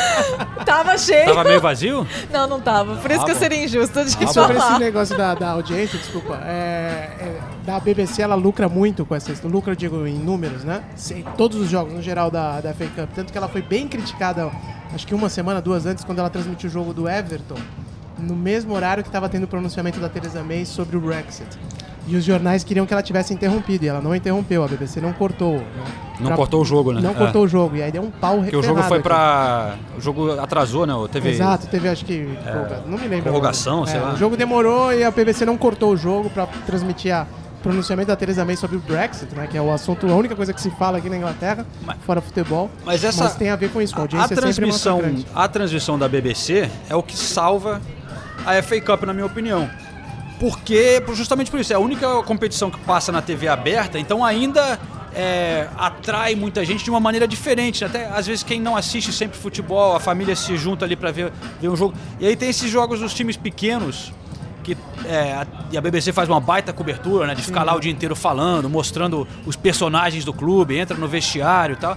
[0.64, 1.26] Tava cheio.
[1.26, 2.06] Tava meio vazio?
[2.32, 2.96] Não, não tava.
[2.96, 4.78] Por isso Ah, que eu seria injusta de E sobre esse falar.
[4.80, 9.74] negócio da, da audiência, desculpa, é, é, da BBC ela lucra muito com essa lucra,
[9.74, 10.82] digo, em números, né?
[10.94, 13.10] Sim, todos os jogos, no geral, da, da FA Cup.
[13.14, 14.48] Tanto que ela foi bem criticada,
[14.94, 17.56] acho que uma semana, duas antes, quando ela transmitiu o jogo do Everton,
[18.18, 21.48] no mesmo horário que estava tendo o pronunciamento da Theresa May sobre o Brexit.
[22.08, 25.12] E os jornais queriam que ela tivesse interrompido, e ela não interrompeu, a BBC não
[25.12, 25.54] cortou.
[25.54, 25.64] Né?
[26.20, 27.00] Não Pra- cortou o jogo, né?
[27.00, 27.14] Não É.
[27.14, 29.08] cortou o jogo, e aí deu um pau Porque o jogo foi aqui.
[29.08, 29.74] pra.
[29.98, 30.94] O jogo atrasou, né?
[31.10, 31.30] Teve.
[31.30, 32.28] Exato, teve acho que.
[32.44, 33.24] prorroga- não me lembro.
[33.24, 33.90] prorrogação, agora.
[33.90, 34.12] sei É, lá.
[34.14, 37.26] O jogo demorou e a BBC não cortou o jogo pra transmitir a
[37.66, 39.46] pronunciamento da Theresa May sobre o Brexit, né?
[39.46, 41.66] Que é o assunto, a única coisa que se fala aqui na Inglaterra,
[42.06, 42.70] fora futebol.
[42.84, 45.26] Mas essa- tem a ver com isso, com a A audiência é sempre transmissão, massacrante.
[45.34, 47.80] a transmissão da BBC é o que salva
[48.44, 49.68] a FA Cup, na minha opinião.
[50.38, 54.78] Porque, justamente por isso, é a única competição que passa na TV aberta, então ainda
[55.18, 57.82] é, atrai muita gente de uma maneira diferente.
[57.82, 57.86] né?
[57.88, 61.32] Até às vezes quem não assiste sempre futebol, a família se junta ali pra ver,
[61.58, 61.94] ver um jogo.
[62.20, 64.12] E aí tem esses jogos dos times pequenos
[64.66, 67.34] que é, a, e a BBC faz uma baita cobertura, né?
[67.36, 71.74] De ficar lá o dia inteiro falando, mostrando os personagens do clube, entra no vestiário
[71.74, 71.96] e tal.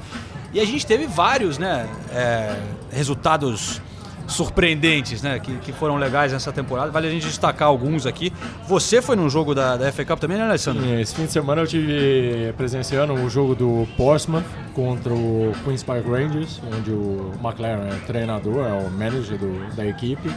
[0.53, 1.87] E a gente teve vários, né?
[2.13, 2.55] é,
[2.91, 3.81] resultados
[4.27, 5.39] surpreendentes, né?
[5.39, 6.91] Que, que foram legais nessa temporada.
[6.91, 8.31] Vale a gente destacar alguns aqui.
[8.67, 10.83] Você foi num jogo da, da FA Cup também, né, Alessandro?
[10.83, 14.43] Sim, Esse fim de semana eu tive presenciando o jogo do Portsmouth
[14.75, 19.85] contra o Queen's Park Rangers, onde o McLaren é treinador, é o manager do- da
[19.85, 20.29] equipe.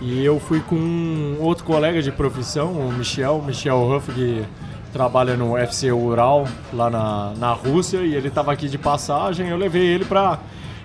[0.00, 4.44] E eu fui com um outro colega de profissão, o Michel, Michel Huff, que
[4.92, 9.48] trabalha no FC Ural, lá na, na Rússia, e ele estava aqui de passagem.
[9.48, 10.38] Eu levei ele para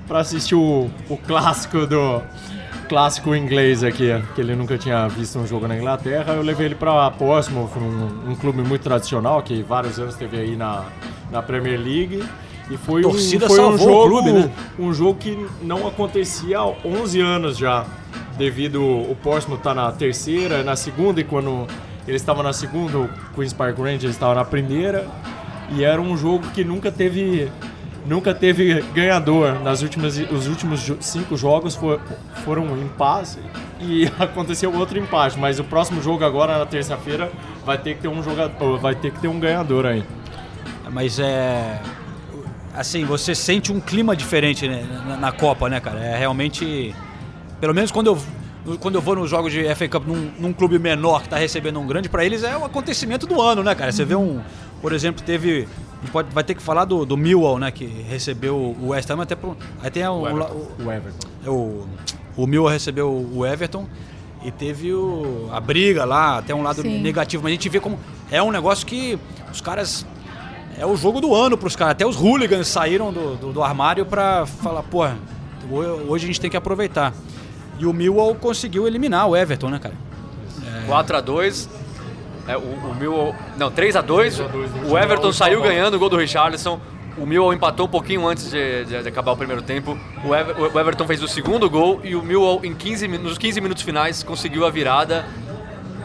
[0.10, 2.22] assistir o, o clássico do,
[2.92, 6.34] clássico inglês aqui, que ele nunca tinha visto um jogo na Inglaterra.
[6.34, 10.58] Eu levei ele para Portsmouth, um, um clube muito tradicional, que vários anos teve aí
[10.58, 10.84] na,
[11.32, 12.22] na Premier League.
[12.70, 14.52] E foi Torcida um, foi um jogo, clube, né?
[14.78, 17.86] um jogo que não acontecia há 11 anos já,
[18.38, 21.68] devido o Portsmouth estar na terceira, na segunda, e quando
[22.08, 25.08] eles estavam na segunda, o Queen's Park Rangers estava na primeira.
[25.74, 27.50] E era um jogo que nunca teve
[28.06, 29.60] nunca teve ganhador.
[29.64, 32.02] Nas últimas, os últimos cinco jogos for-
[32.44, 33.38] foram um empate
[33.80, 35.40] e aconteceu outro empate.
[35.40, 37.32] Mas o próximo jogo agora na terça-feira
[37.66, 40.04] vai ter que ter um jogador, vai ter que ter um ganhador aí.
[40.90, 41.80] Mas é.
[42.76, 46.00] Assim, você sente um clima diferente né, na, na Copa, né, cara?
[46.00, 46.96] É realmente.
[47.62, 50.80] Pelo menos quando eu, quando eu vou nos jogos de FA Cup num, num clube
[50.80, 53.92] menor que tá recebendo um grande, pra eles é o acontecimento do ano, né, cara?
[53.92, 54.42] Você vê um.
[54.82, 55.68] Por exemplo, teve.
[56.00, 57.70] A gente pode, vai ter que falar do, do Millwall, né?
[57.70, 59.56] Que recebeu o West Ham até pro.
[59.82, 60.56] Aí tem o, Everton.
[60.80, 61.28] o, O Everton.
[61.46, 61.88] o,
[62.36, 63.88] o Millwall recebeu o Everton
[64.44, 67.00] e teve o, a briga lá, até um lado Sim.
[67.00, 67.44] negativo.
[67.44, 68.00] Mas a gente vê como
[68.32, 69.20] é um negócio que
[69.52, 70.04] os caras.
[70.80, 71.92] É o jogo do ano pros caras.
[71.92, 75.04] Até os hooligans saíram do, do, do armário pra falar, pô,
[76.08, 77.14] hoje a gente tem que aproveitar.
[77.82, 79.96] E o Millwall conseguiu eliminar o Everton, né, cara?
[80.88, 81.68] 4x2.
[82.48, 83.36] É, o, o Millwall...
[83.58, 84.38] Não, 3x2.
[84.84, 86.80] no O Everton saiu ganhando o gol do Richarlison.
[87.18, 89.98] O Millwall empatou um pouquinho antes de, de- de acabar o primeiro tempo.
[90.24, 93.38] O, Ever- o Everton fez o segundo gol e o Millwall, em 15, min- nos
[93.40, 95.26] 15 minutos finais, conseguiu a virada.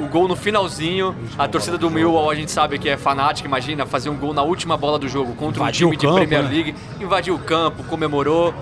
[0.01, 1.15] O gol no finalzinho.
[1.39, 3.47] A torcida do Millwall, a gente sabe que é fanática.
[3.47, 6.21] Imagina fazer um gol na última bola do jogo contra Invadiu um o time campo,
[6.21, 6.55] de Premier né?
[6.55, 6.75] League.
[7.01, 8.55] Invadiu o campo, comemorou.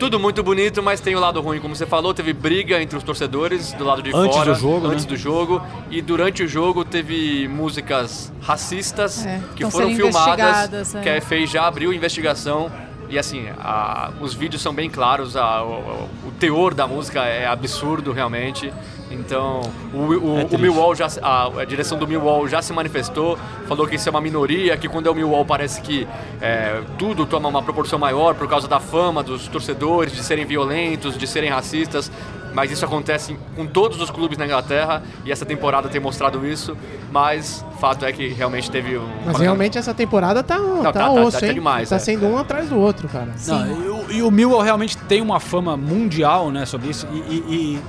[0.00, 3.04] Tudo muito bonito, mas tem o lado ruim, como você falou, teve briga entre os
[3.04, 5.10] torcedores do lado de Antes fora, do jogo, antes né?
[5.10, 11.00] do jogo, e durante o jogo teve músicas racistas É, que foram filmadas, é.
[11.02, 12.72] que a FA já abriu investigação
[13.10, 17.46] e assim, a- os vídeos são bem claros, a- o, o teor da música é
[17.46, 18.72] absurdo realmente.
[19.10, 19.60] Então,
[19.92, 20.58] o, o, É o.
[20.58, 23.36] Millwall já, a, a direção do Millwall já se manifestou,
[23.66, 26.06] falou que isso é uma minoria, que quando é o Millwall parece que
[26.40, 31.18] é, tudo toma uma proporção maior por causa da fama dos torcedores, de serem violentos,
[31.18, 32.10] de serem racistas.
[32.52, 36.76] Mas isso acontece com todos os clubes na Inglaterra e essa temporada tem mostrado isso.
[37.12, 39.08] Mas fato é que realmente teve um.
[39.24, 41.54] Mas realmente essa temporada tá, tá, tá- tá- osso, tá hein?
[41.54, 41.98] demais, tá é.
[42.00, 43.28] sendo um atrás do outro, cara.
[43.46, 47.16] Não, e, o, e o Millwall realmente tem uma fama mundial né, sobre isso e,
[47.18, 47.80] e- e,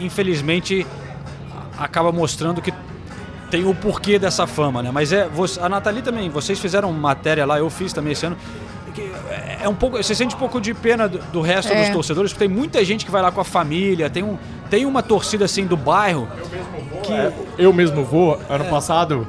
[0.00, 0.86] infelizmente
[1.78, 2.72] acaba mostrando que
[3.50, 4.90] tem o porquê dessa fama, né?
[4.92, 8.36] Mas é você- a Nathalie também, vocês fizeram matéria lá, eu fiz também esse ano.
[9.30, 11.80] é- É um pouco, você sente um pouco de pena do, do resto É.
[11.82, 14.36] dos torcedores, porque tem muita gente que vai lá com a família, tem, um,
[14.70, 16.28] tem uma torcida assim do bairro
[17.04, 18.40] que É, eu mesmo vou.
[18.48, 19.26] Ano passado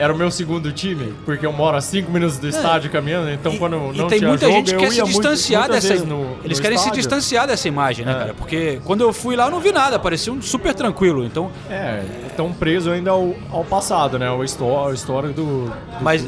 [0.00, 3.56] era o meu segundo time, porque eu moro a 5 minutos do estádio caminhando, então
[3.58, 3.78] quando É.
[3.78, 6.04] E não tem tinha muita jogo, gente que quer se ia muito- distanciar muitas dessa.
[6.06, 6.92] no- eles no querem se estádio.
[7.02, 8.14] distanciar dessa imagem, né, É.
[8.14, 8.34] cara?
[8.34, 11.24] Porque quando eu fui lá eu não vi nada, parecia um super tranquilo.
[11.24, 14.26] Então, É, estão presos ainda ao, ao passado, né?
[14.26, 16.26] Ao história, história do, do mas,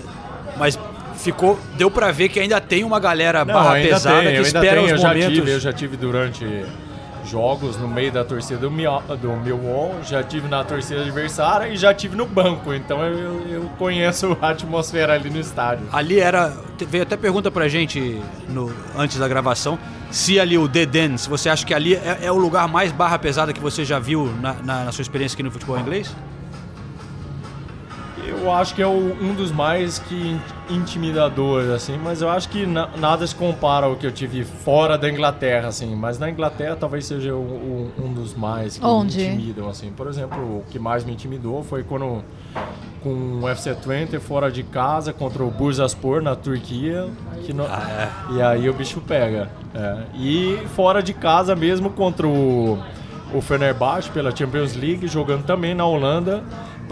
[0.59, 0.79] mas
[1.17, 4.75] ficou, deu pra ver que ainda tem uma galera Não, barra pesada tem, que espera
[4.75, 5.35] tenho, os eu já momentos.
[5.35, 6.45] tive, eu já tive durante
[7.25, 11.95] jogos no meio da torcida do, do Millwall, já tive na torcida adversária e já
[11.95, 15.87] tive no banco, então eu, eu conheço a atmosfera ali no estádio.
[15.93, 16.53] Ali era.
[16.89, 19.79] Veio até pergunta pra gente no, antes da gravação
[20.11, 23.19] se ali o Deden, se você acha que ali é, é o lugar mais barra
[23.19, 26.15] pesada que você já viu na, na- na sua experiência aqui no futebol inglês?
[28.43, 30.41] Eu acho que é o- um dos mais que in-
[30.75, 34.99] intimidadores, assim, mas eu acho que na- nada se compara ao que eu tive fora
[34.99, 39.19] da Inglaterra, assim, mas na Inglaterra talvez seja o- o- um dos mais que Onde?
[39.19, 39.93] me intimidam, assim.
[39.93, 42.25] Por exemplo, o que mais me intimidou foi quando
[43.01, 47.09] com o FC Twente fora de casa contra o Bursaspor na Turquia,
[47.45, 47.67] que no-
[48.35, 49.49] e aí o bicho pega.
[49.75, 49.97] é.
[50.15, 52.79] E fora de casa mesmo contra o,
[53.33, 56.43] o Fenerbahçe pela Champions League, jogando também na Holanda.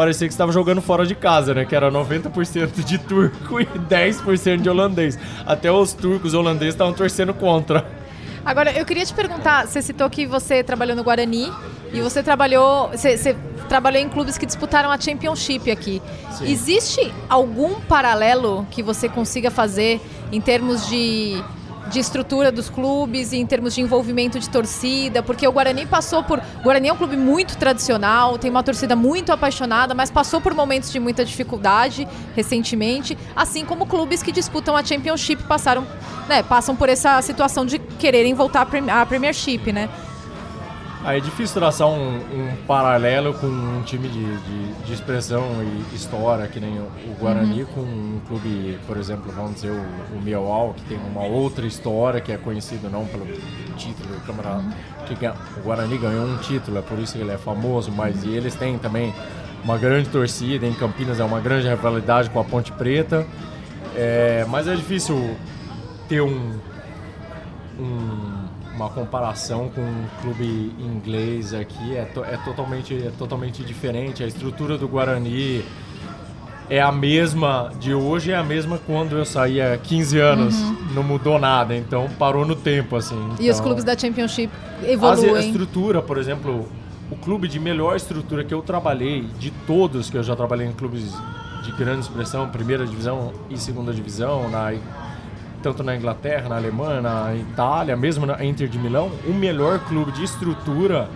[0.01, 1.66] Parecia que estava jogando fora de casa, né?
[1.66, 5.18] Que era 90% de turco e 10% de holandês.
[5.44, 7.86] Até os turcos holandeses estavam torcendo contra.
[8.42, 11.53] Agora, eu queria te perguntar, você citou que você trabalhou no Guarani
[11.92, 13.36] e você trabalhou, você, você
[13.68, 16.01] trabalhou em clubes que disputaram a Championship aqui.
[16.40, 20.01] Existe algum paralelo que você consiga fazer
[20.32, 21.44] em termos de,
[21.91, 25.22] de estrutura dos clubes em termos de envolvimento de torcida?
[25.22, 26.38] Porque o Guarani passou por...
[26.38, 30.55] O Guarani é um clube muito tradicional, tem uma torcida muito apaixonada, mas passou por
[30.55, 35.86] momentos de muita dificuldade recentemente, assim como clubes que disputam a Championship passaram,
[36.28, 39.88] né, passam por essa situação de quererem voltar à Premiership, né?
[41.03, 45.94] Aí é difícil traçar um, um paralelo com um time de, de, de expressão e
[45.96, 49.80] história, que nem o, Guarani, com um clube, por exemplo, vamos dizer, o,
[50.18, 53.26] o que tem uma outra história, que é conhecido não pelo
[53.78, 54.64] título do campeonato,
[55.07, 58.22] que ganha- o Guarani ganhou um título, é por isso que ele é famoso, mas
[58.22, 59.14] e eles têm também
[59.64, 63.26] uma grande torcida, em Campinas é uma grande rivalidade com a Ponte Preta,
[63.96, 65.34] é, mas é difícil
[66.09, 66.59] ter um,
[67.78, 68.30] um-
[68.81, 74.26] uma comparação com um clube inglês aqui é, to- é totalmente é totalmente diferente a
[74.26, 75.62] estrutura do Guarani
[76.70, 80.55] é a mesma de hoje é a mesma quando eu saí há 15 anos
[80.95, 83.35] não mudou nada então parou no tempo assim Uhum.
[83.39, 85.47] E os Então, clubes da Championship as- a evoluem.
[85.47, 86.66] estrutura por exemplo
[87.11, 90.72] o clube de melhor estrutura que eu trabalhei de todos que eu já trabalhei em
[90.72, 91.12] clubes
[91.64, 94.72] de grande expressão primeira divisão e segunda divisão na
[95.62, 100.12] tanto na Inglaterra, na Alemanha, na Itália, mesmo na Inter de Milão, o melhor clube
[100.12, 101.08] de estrutura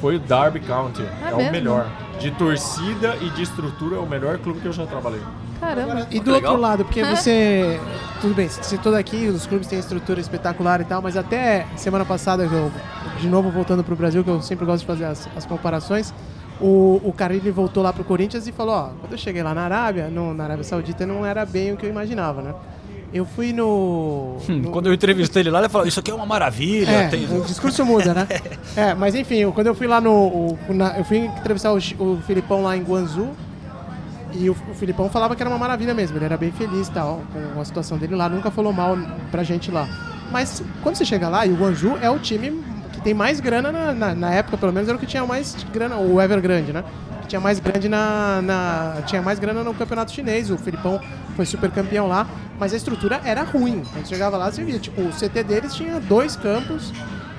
[0.00, 1.02] foi o Derby County.
[1.02, 1.86] É É, o melhor.
[2.18, 5.20] De torcida e de estrutura é o melhor clube que eu já trabalhei.
[5.60, 6.06] Caramba.
[6.10, 6.52] E do legal.
[6.52, 7.80] outro lado, porque você.
[8.20, 12.04] Tudo bem, você citou daqui, os clubes têm estrutura espetacular e tal, mas até semana
[12.04, 12.70] passada, eu,
[13.18, 16.12] de novo voltando pro Brasil, que eu sempre gosto de fazer as, as comparações,
[16.60, 19.62] o, o Carille voltou lá pro Corinthians e falou: Ó, quando eu cheguei lá na
[19.62, 22.54] Arábia, no, na Arábia Saudita, não era bem o que eu imaginava, né?
[23.14, 24.38] Eu fui no.
[24.48, 26.90] Hum, no- Quando eu entrevistei ele lá, ele falou: Isso aqui é uma maravilha.
[26.90, 28.26] é, tem- o discurso muda, né?
[28.76, 30.10] É, mas enfim, eu- quando eu fui lá no.
[30.12, 33.32] o- na- eu fui entrevistar o, o Filipão lá em Guangzhou.
[34.36, 37.22] E o, o Filipão falava que era uma maravilha mesmo, ele era bem feliz tal,
[37.54, 38.98] com a situação dele lá, nunca falou mal
[39.30, 39.88] pra gente lá.
[40.32, 42.60] Mas quando você chega lá, e o Guangzhou é o time
[42.92, 45.56] que tem mais grana na, na, na época, pelo menos era o que tinha mais
[45.72, 46.82] grana, o Evergrande, né?
[47.24, 49.02] Que tinha mais grande na, na.
[49.06, 50.50] Tinha mais grana no campeonato chinês.
[50.50, 51.00] O Filipão
[51.34, 52.26] foi super campeão lá,
[52.58, 53.82] mas a estrutura era ruim.
[53.92, 56.92] Quando chegava lá, você via, tipo, o CT deles tinha dois campos,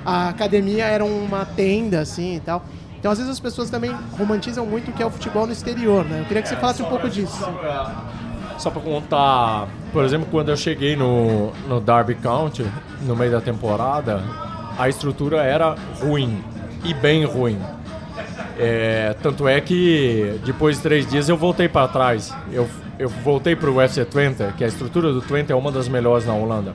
[0.04, 2.64] a academia era uma tenda, assim e tal.
[2.98, 6.04] Então, às vezes, as pessoas também romantizam muito o que é o futebol no exterior,
[6.04, 6.20] né?
[6.20, 7.38] Eu queria que você falasse um pouco disso.
[8.58, 12.66] Só pra contar, por exemplo, quando eu cheguei no, no Derby County,
[13.02, 14.22] no meio da temporada,
[14.78, 16.42] a estrutura era ruim,
[16.84, 17.58] e bem ruim.
[18.58, 22.34] É, tanto é que depois de três dias eu voltei para trás.
[22.50, 25.88] Eu, eu voltei para o FC Twente, que a estrutura do Twente é uma das
[25.88, 26.74] melhores na Holanda.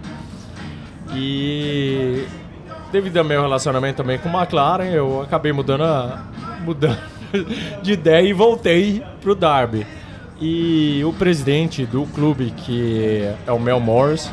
[1.13, 2.25] E
[2.91, 6.23] devido ao meu relacionamento também com a McLaren, eu acabei mudando, a,
[6.61, 6.99] mudando
[7.81, 9.85] de ideia e voltei pro Derby.
[10.39, 14.31] E o presidente do clube, que é o Mel Morris,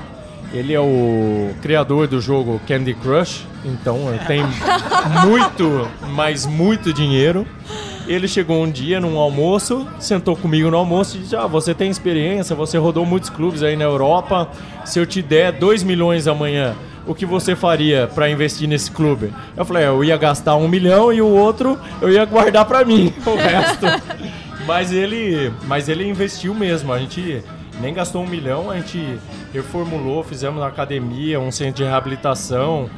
[0.52, 4.42] ele é o criador do jogo Candy Crush, então ele tem
[5.26, 7.46] muito, mas muito dinheiro.
[8.06, 11.90] Ele chegou um dia num almoço, sentou comigo no almoço e disse: Ah, você tem
[11.90, 14.48] experiência, você rodou muitos clubes aí na Europa.
[14.86, 16.74] Se eu te der 2 milhões amanhã,
[17.06, 19.30] o que você faria para investir nesse clube?
[19.54, 22.82] Eu falei: "É, Eu ia gastar um milhão e o outro eu ia guardar para
[22.82, 23.86] mim, o resto.
[24.66, 26.92] Mas ele, mas ele investiu mesmo.
[26.92, 27.42] A gente
[27.80, 29.18] nem gastou um milhão, a gente
[29.52, 32.88] reformulou, fizemos uma academia, um centro de reabilitação,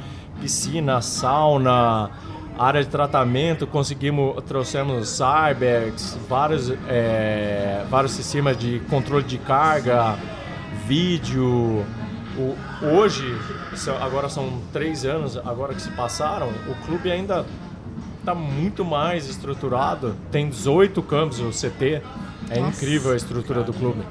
[0.40, 2.10] piscina, sauna,
[2.58, 10.16] área de tratamento, conseguimos, trouxemos cyberx, vários, é, vários sistemas de controle de carga,
[10.86, 11.84] vídeo.
[12.38, 12.56] O-
[12.86, 13.36] hoje,
[14.00, 17.44] agora são três anos, agora que se passaram, o clube ainda
[18.20, 20.14] está muito mais estruturado.
[20.30, 22.02] Tem 18 campos o CT.
[22.50, 24.02] É incrível a estrutura do clube.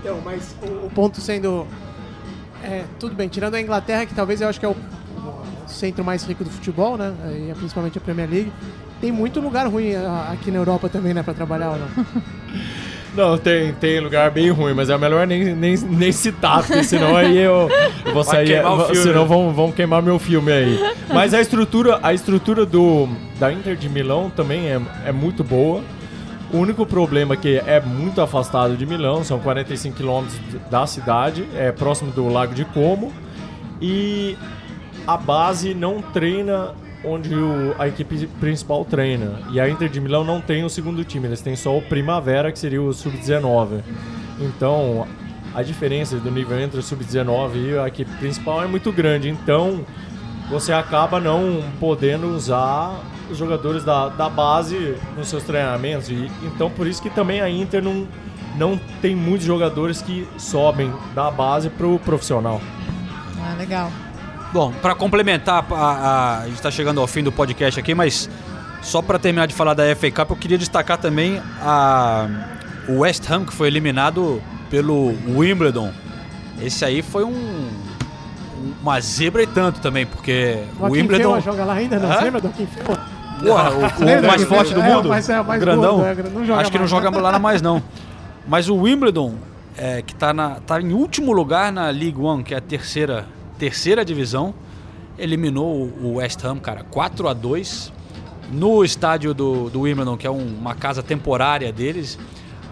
[0.00, 1.66] Então, mas o, o ponto sendo.
[2.62, 4.76] É, tudo bem, tirando a Inglaterra, que talvez eu acho que é o,
[5.70, 7.14] centro mais rico do futebol, né?
[7.48, 8.52] E principalmente a Premier League.
[9.00, 9.94] Tem muito lugar ruim
[10.30, 11.22] aqui na Europa também, né?
[11.22, 12.06] Pra trabalhar ou não?
[13.12, 17.16] Não, tem, tem lugar bem ruim, mas é melhor nem, nem, nem citar, porque senão
[17.16, 17.68] aí eu,
[18.06, 18.62] eu vou Vai sair.
[18.62, 18.96] filme.
[18.96, 20.78] Senão vão, vão queimar meu filme aí.
[21.08, 25.82] Mas a estrutura, a estrutura do, da Inter de Milão também é, é muito boa.
[26.52, 30.38] O único problema é que é muito afastado de Milão, são 45 quilômetros
[30.68, 33.12] da cidade, é próximo do Lago de Como.
[33.80, 34.36] E
[35.06, 36.74] a base não treina
[37.04, 39.40] onde o- a equipe principal treina.
[39.52, 42.50] E a Inter de Milão não tem o segundo time, eles têm só o Primavera,
[42.50, 43.82] que seria o Sub-19.
[44.40, 45.06] Então,
[45.54, 49.28] a diferença do nível entre o Sub-19 e a equipe principal é muito grande.
[49.30, 49.80] Então,
[50.50, 56.08] você acaba não podendo usar os jogadores da, da base nos seus treinamentos.
[56.10, 58.06] E, então, por isso que também a Inter não,
[58.56, 62.60] não tem muitos jogadores que sobem da base pro profissional.
[63.42, 63.90] Ah, legal.
[64.52, 68.28] Bom, para complementar, a, a, a gente está chegando ao fim do podcast aqui, mas
[68.82, 72.28] só para terminar de falar da FA Cup, eu queria destacar também a,
[72.88, 75.92] o West Ham, que foi eliminado pelo Wimbledon.
[76.60, 77.68] Esse aí foi um,
[78.82, 81.22] uma zebra e tanto também, porque O o Wimbledon.
[81.22, 82.20] Feua joga lá ainda, não?
[82.20, 83.00] Lembra do Feua?
[83.48, 83.78] Porra, o,
[84.22, 85.08] o mais forte do é, mundo?
[85.08, 85.96] mas é o mais grandão.
[85.98, 87.18] gordo, é, não joga Acho que não mais, joga né?
[87.20, 87.82] lá mais não.
[88.46, 89.34] Mas o Wimbledon,
[89.76, 90.32] é, que está
[90.66, 93.26] tá em último lugar na League One, que é a terceira,
[93.58, 94.54] terceira divisão,
[95.18, 97.92] eliminou o o West Ham, cara, 4 a 2
[98.50, 102.18] no estádio do, do Wimbledon, que é um- uma casa temporária deles.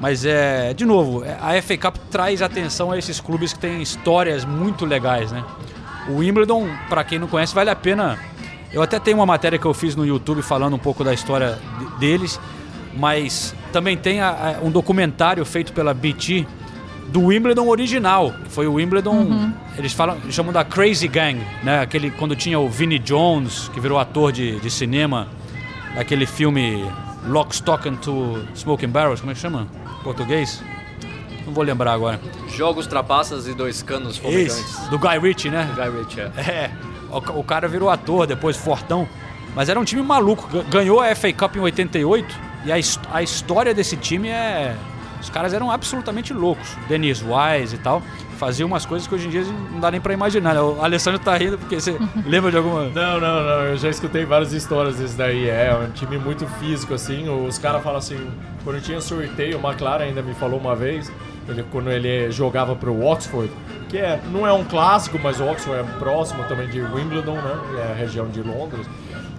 [0.01, 3.83] Mas é, de novo, é, a FA Cup traz atenção a esses clubes que têm
[3.83, 5.45] histórias muito legais, né?
[6.09, 8.19] O Wimbledon, para quem não conhece, vale a pena.
[8.73, 11.59] Eu até tenho uma matéria que eu fiz no YouTube falando um pouco da história
[11.79, 12.39] de- deles,
[12.97, 16.47] mas também tem a- a- um documentário feito pela BT
[17.09, 21.81] do Wimbledon original, que foi o Wimbledon, eles falam, chamam da Crazy Gang, né?
[21.81, 25.27] Aquele quando tinha o Vinnie Jones, que virou ator de, de cinema,
[25.95, 26.85] daquele filme
[27.27, 29.67] Lock, Stock and Two Smoking Barrels, como é que chama?
[29.99, 30.63] em Português?
[31.47, 32.21] Não vou lembrar agora.
[32.55, 34.59] Jogos, trapaças e dois canos fumegantes.
[34.59, 35.67] Esse, do Guy Ritchie, né?
[35.75, 36.25] Guy Ritchie, é.
[36.51, 36.71] É,
[37.11, 39.09] o, ca- o cara virou ator depois, fortão.
[39.55, 40.49] Mas era um time maluco.
[40.53, 42.35] Ga- Ganhou a FA Cup em 88
[42.65, 42.77] e a,
[43.13, 44.75] a história desse time é.
[45.21, 46.77] Os caras eram absolutamente loucos.
[46.89, 48.01] Dennis Wise e tal.
[48.39, 49.43] Faziam umas coisas que hoje em dia
[49.73, 50.55] não dá nem pra imaginar.
[50.55, 50.61] né?
[50.61, 52.85] O Alessandro tá rindo porque você lembra de alguma.
[52.85, 53.65] Não, não, não.
[53.65, 55.49] Eu já escutei várias histórias desse daí.
[55.49, 57.29] É um time muito físico, assim.
[57.29, 58.31] Os caras falam assim,
[58.63, 61.11] quando tinha sorteio, o McLaren ainda me falou uma vez,
[61.49, 63.51] ele, quando ele jogava pro Oxford,
[63.89, 67.59] que é, não é um clássico, mas o Oxford é próximo também de Wimbledon, né?
[67.89, 68.87] É a região de Londres.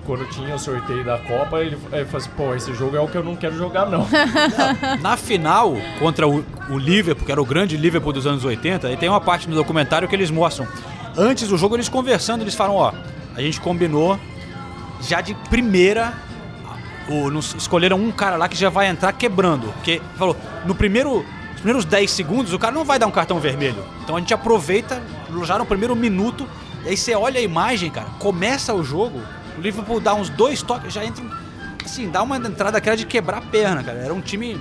[0.06, 3.08] Quando tinha o sorteio da Copa, ele, ele falou assim, pô, esse jogo é o
[3.08, 4.08] que eu não quero jogar, não.
[5.02, 8.98] Na final, contra o, o Liverpool, que era o grande Liverpool dos anos 80, e
[8.98, 10.68] tem uma parte no documentário que eles mostram.
[11.16, 12.92] Antes do jogo, eles conversando, eles falam, ó,
[13.36, 14.20] a gente combinou
[15.02, 16.14] já de primeira.
[17.08, 19.68] O, nos- escolheram um cara lá que já vai entrar quebrando.
[19.74, 20.36] Porque falou,
[20.66, 21.24] no primeiro.
[21.60, 23.84] Primeiros 10 segundos, o cara não vai dar um cartão vermelho.
[24.04, 25.02] Então a gente aproveita
[25.44, 26.48] já no primeiro minuto.
[26.86, 29.22] E aí você olha a imagem, cara, começa o jogo,
[29.58, 31.24] o Liverpool dá uns dois toques, já entra.
[31.84, 33.98] Assim, dá uma entrada aquela de quebrar a perna, cara.
[34.00, 34.60] Era um time,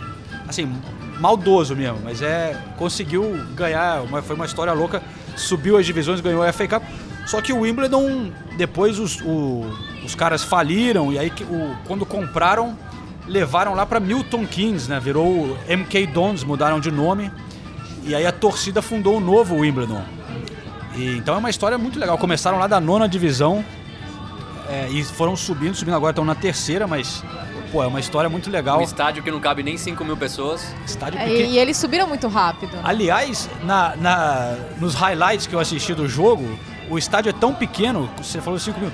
[0.48, 0.72] assim,
[1.20, 2.56] maldoso mesmo, mas é.
[2.76, 5.00] Conseguiu ganhar, uma- foi uma história louca.
[5.36, 6.82] Subiu as divisões, ganhou a FA Cup.
[7.26, 9.70] Só que o Wimbledon, depois os, o-
[10.04, 12.76] os caras faliram, e aí o, quando compraram,
[13.28, 14.98] levaram lá pra Milton Keynes, né?
[14.98, 17.30] Virou o MK Dons, mudaram de nome.
[18.04, 20.02] E aí a torcida fundou o novo Wimbledon.
[20.96, 22.16] E, então é uma história muito legal.
[22.18, 23.64] Começaram lá da nona divisão
[24.68, 27.22] é, e foram subindo, subindo agora estão na terceira, mas
[27.70, 28.78] pô, é uma história muito legal.
[28.80, 30.74] Um estádio que não cabe nem 5 mil pessoas.
[30.86, 31.50] Estádio É, pequeno.
[31.50, 32.72] e, e eles subiram muito rápido.
[32.82, 36.58] Aliás, na, na- nos highlights que eu assisti do jogo,
[36.90, 38.90] o estádio é tão pequeno, você falou 5 mil.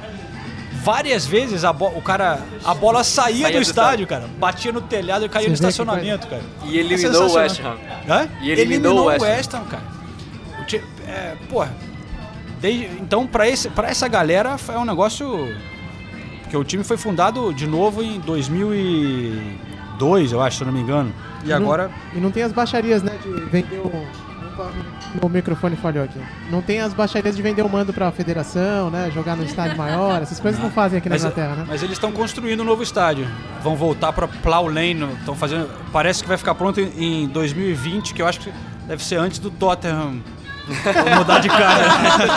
[0.85, 4.25] Várias vezes a bo- o cara, a bola saía, Saía do do estádio, cara.
[4.39, 6.43] Batia no telhado e caía no Você que estacionamento, cara.
[6.65, 7.35] E eliminou É o.
[7.35, 7.77] West Ham.
[8.09, 8.29] Hã?
[8.43, 9.65] E eliminou o West Ham.
[9.65, 9.83] Cara.
[11.09, 11.73] É, porra,
[12.61, 15.55] desde- então, pra, esse, pra essa galera, é um negócio.
[16.43, 19.59] Porque o time foi fundado de novo em 2000 e
[19.99, 21.13] 2002, eu acho, se eu não me engano.
[21.45, 24.07] E Não- agora E não tem as baixarias, né, de vender o...
[24.55, 24.71] Opa,
[25.23, 26.19] O microfone falhou aqui.
[26.51, 29.11] Não tem as baixarias de vender o mando pra federação, né?
[29.13, 30.23] Jogar no estádio maior.
[30.23, 31.65] Essas coisas não fazem aqui na Mas, Inglaterra, né?
[31.69, 33.27] mas eles estão construindo um novo estádio.
[33.63, 35.05] Vão voltar para Plough Lane.
[35.19, 35.69] Estão fazendo.
[35.93, 38.53] Parece que vai ficar pronto em em 2020, que eu acho que
[38.87, 40.21] deve ser antes do Tottenham
[41.19, 41.85] mudar de cara.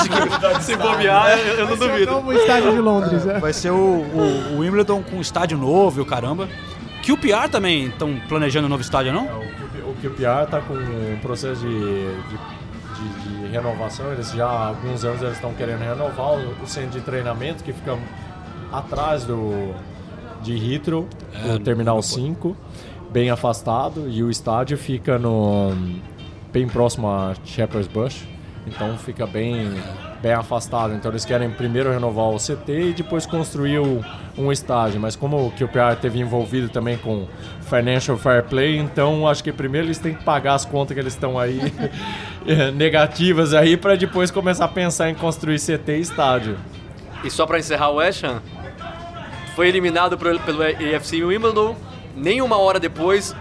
[0.62, 2.12] Se bobear, eu, eu não é o duvido.
[2.12, 3.40] novo estádio de Londres, é.
[3.40, 6.48] Vai ser o, o- o Wimbledon com estádio novo e o caramba.
[7.06, 9.26] QPR também estão planejando um novo estádio, não?
[9.26, 9.44] O
[10.02, 14.12] QPR está com um processo de, de, de- de renovação.
[14.12, 17.72] Eles já há alguns anos eles estão querendo renovar o, o centro de treinamento que
[17.74, 17.98] fica
[18.72, 19.74] atrás do
[20.42, 21.08] de Heathrow,
[21.46, 22.56] É, o Terminal 5,
[23.12, 24.08] bem afastado.
[24.10, 25.72] E o estádio fica no
[26.54, 28.24] bem próximo a Shepherd's Bush.
[28.68, 29.72] Então fica bem,
[30.22, 30.94] bem afastado.
[30.94, 34.04] Então eles querem primeiro renovar o CT e depois construir o-
[34.38, 35.00] um estádio.
[35.00, 37.26] Mas como o QPR teve envolvido também com
[37.62, 41.14] Financial Fair Play, então acho que primeiro eles têm que pagar as contas que eles
[41.14, 41.60] estão aí
[42.46, 46.58] eh, negativas aí para depois começar a pensar em construir CT e estádio.
[47.24, 48.42] E só pra encerrar o West Ham,
[49.56, 51.76] foi eliminado pelo AFC Wimbledon.
[52.16, 53.36] Nem uma hora depois,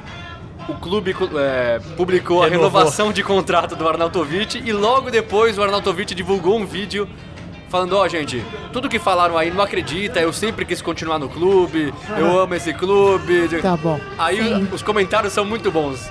[0.69, 2.69] o clube é, publicou a Renovou.
[2.71, 7.09] renovação de contrato do Arnautovic e logo depois o Arnautovic divulgou um vídeo
[7.69, 11.93] falando, ó gente, tudo que falaram aí não acredita, eu sempre quis continuar no clube,
[12.19, 13.49] eu amo esse clube.
[13.61, 14.01] Tá bom.
[14.19, 16.09] Aí o- os comentários são muito bons.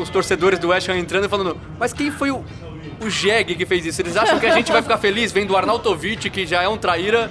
[0.00, 2.44] Os torcedores do West Ham entrando e falando, mas quem foi o,
[3.02, 4.02] o Jeg que fez isso?
[4.02, 6.76] Eles acham que a gente vai ficar feliz vendo o Arnautovic, que já é um
[6.76, 7.30] traíra,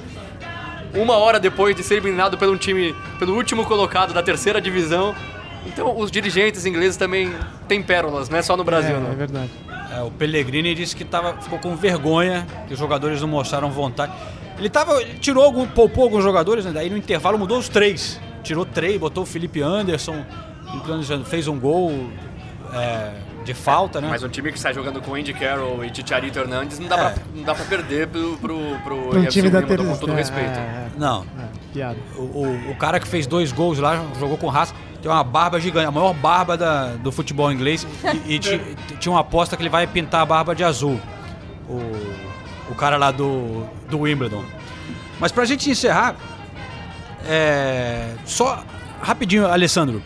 [0.95, 5.13] uma hora depois de ser eliminado pelo um time, pelo último colocado da terceira divisão.
[5.71, 7.31] Então os dirigentes ingleses também
[7.67, 9.11] têm pérolas, não é só no Brasil, é, não.
[9.11, 9.49] é verdade.
[9.95, 14.11] É, o Pellegrini disse que tava, ficou com vergonha que os jogadores não mostraram vontade.
[14.57, 16.71] Ele tava, ele tirou algum, poupou alguns jogadores, né?
[16.73, 18.19] daí no intervalo mudou os três.
[18.43, 20.23] Tirou três, botou o Felipe Anderson,
[21.25, 22.09] fez um gol
[22.73, 23.11] é,
[23.43, 24.07] de falta, né?
[24.09, 27.09] Mas um time que sai jogando com Andy Carroll e Chicharito Hernandes não dá, É.
[27.09, 29.83] pra, não dá pra perder pro, pro, pro um time da terceira.
[29.83, 30.49] com todo respeito.
[30.51, 31.97] É, é, Não, é, piada.
[32.17, 35.59] o, o, o cara que fez dois gols lá, jogou com raça, tem uma barba
[35.59, 37.85] gigante, a maior barba da- do futebol inglês.
[38.25, 38.61] E, e ti-
[38.99, 40.99] tinha uma aposta que ele vai pintar a barba de azul.
[41.69, 44.43] O, o cara lá do, do Wimbledon.
[45.19, 46.15] Mas pra gente encerrar,
[47.27, 48.63] é, só
[49.01, 50.01] rapidinho, Alessandro.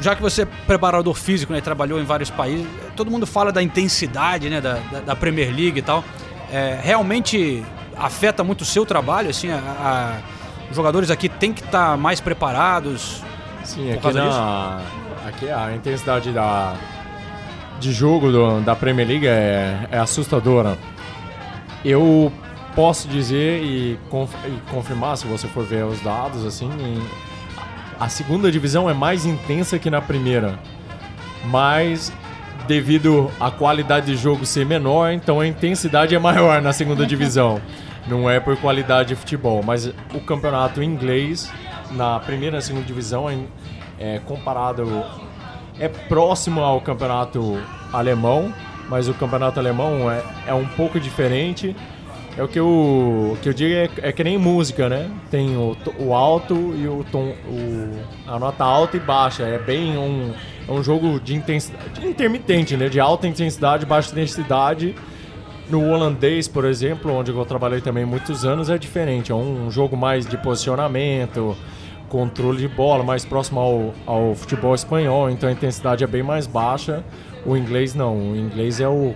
[0.00, 3.62] Já que você é preparador físico, né, trabalhou em vários países, todo mundo fala da
[3.62, 4.74] intensidade, né, da,
[5.04, 6.04] da- Premier League e tal.
[6.52, 7.64] É, realmente
[7.96, 10.18] afeta muito o seu trabalho, assim, a- a-
[10.70, 13.22] os jogadores aqui têm que estar mais preparados.
[13.70, 14.80] Sim, aqui, na,
[15.26, 16.74] aqui a intensidade da,
[17.78, 20.76] de jogo do- da Premier League é, é assustadora.
[21.84, 22.32] Eu
[22.74, 27.02] posso dizer e, conf- e confirmar, se você for ver os dados, assim, em-
[27.98, 30.58] a segunda divisão é mais intensa que na primeira.
[31.44, 32.12] Mas
[32.66, 37.60] devido à qualidade de jogo ser menor, então a intensidade é maior na segunda divisão.
[38.06, 41.50] Não é por qualidade de futebol, mas o campeonato inglês
[41.92, 43.28] na primeira e segunda divisão
[44.00, 45.04] é, comparado
[45.78, 47.60] é próximo ao campeonato
[47.92, 48.52] alemão,
[48.88, 51.76] mas o campeonato alemão é, é um pouco diferente.
[52.36, 55.10] É o que eu, que eu digo é, é que nem música, né?
[55.30, 59.42] Tem o, o alto e o tom, o, a nota alta e baixa.
[59.42, 60.32] É bem um,
[60.68, 62.88] é um jogo de intensidade intermitente, né?
[62.88, 64.94] De alta intensidade, baixa intensidade.
[65.68, 69.30] No holandês, por exemplo, onde eu trabalhei também muitos anos, é diferente.
[69.32, 71.56] É um jogo mais de posicionamento,
[72.10, 75.30] controle de bola, mais próximo ao, ao futebol espanhol.
[75.30, 77.02] Então a intensidade é bem mais baixa.
[77.46, 78.14] O inglês não.
[78.32, 79.14] O inglês é o,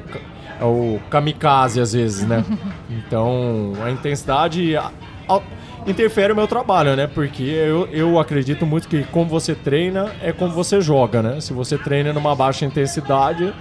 [0.60, 2.42] é o kamikaze às vezes, né?
[2.90, 4.90] Então a intensidade a-
[5.28, 5.40] a-
[5.86, 7.06] interfere no meu trabalho, né?
[7.06, 11.40] Porque eu, eu acredito muito que como você treina é como você joga, né?
[11.40, 13.52] Se você treina numa baixa intensidade,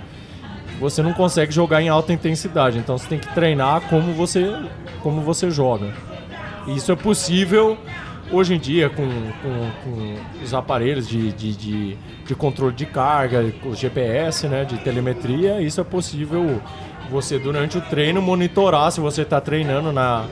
[0.80, 2.78] você não consegue jogar em alta intensidade.
[2.78, 4.56] Então você tem que treinar como você,
[5.02, 5.92] como você joga.
[6.68, 7.78] E isso é possível
[8.34, 13.54] hoje em dia com, com, com os aparelhos de, de, de, de controle de carga,
[13.64, 15.62] o GPS, né, de telemetria.
[15.62, 16.62] Isso é possível
[17.10, 20.26] você, durante o treino, monitorar se você está treinando na,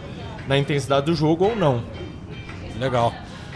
[0.48, 1.84] na intensidade do jogo ou não.
[2.80, 3.14] Legal.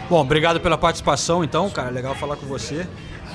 [0.08, 1.90] Bom, obrigado pela participação, então, cara.
[1.90, 2.86] Legal falar com você.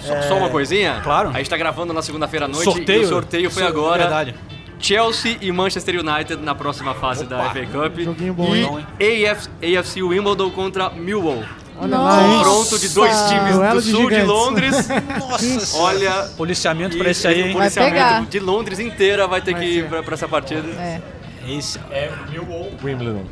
[0.02, 1.02] Só, só uma coisinha?
[1.04, 1.30] Claro.
[1.30, 3.02] A gente tá gravando na segunda-feira à noite Sorteio.
[3.02, 4.04] e o sorteio foi Isso, agora.
[4.04, 4.36] Verdade.
[4.82, 8.00] Chelsea e Manchester United na próxima fase da FA Cup.
[8.00, 9.28] Joguinho bom, e hein?
[9.30, 11.44] AF, AFC Wimbledon contra Millwall.
[11.80, 12.20] Olha lá?
[12.24, 14.28] Confronto de dois times Duelo do de sul de gigantes.
[14.28, 14.88] Londres.
[15.20, 17.56] Nossa, Olha, policiamento pra e esse aí, hein?
[17.56, 17.86] o Vai pegar.
[17.90, 20.68] policiamento de Londres inteira vai ter Vai que ir pra essa partida.
[20.80, 21.02] É.
[21.48, 23.26] Esse, É Millwall Wimbledon.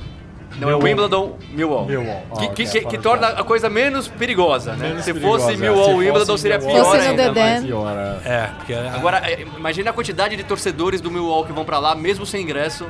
[0.59, 1.85] Não, é Wimbledon, Millwall.
[1.85, 2.23] Millwall.
[2.31, 4.89] Ah, Que, que, que, fora que torna a coisa menos perigosa, né?
[4.89, 5.57] Menos Se perigosa, fosse é.
[5.57, 7.23] Millwall Se Wimbledon fosse seria pior Fosse ainda.
[7.31, 7.61] Dedé.
[7.61, 8.29] Pior, é.
[8.29, 11.79] É, porque é- Agora, é, imagina a quantidade de torcedores do Millwall que vão pra
[11.79, 12.85] lá, mesmo sem ingresso,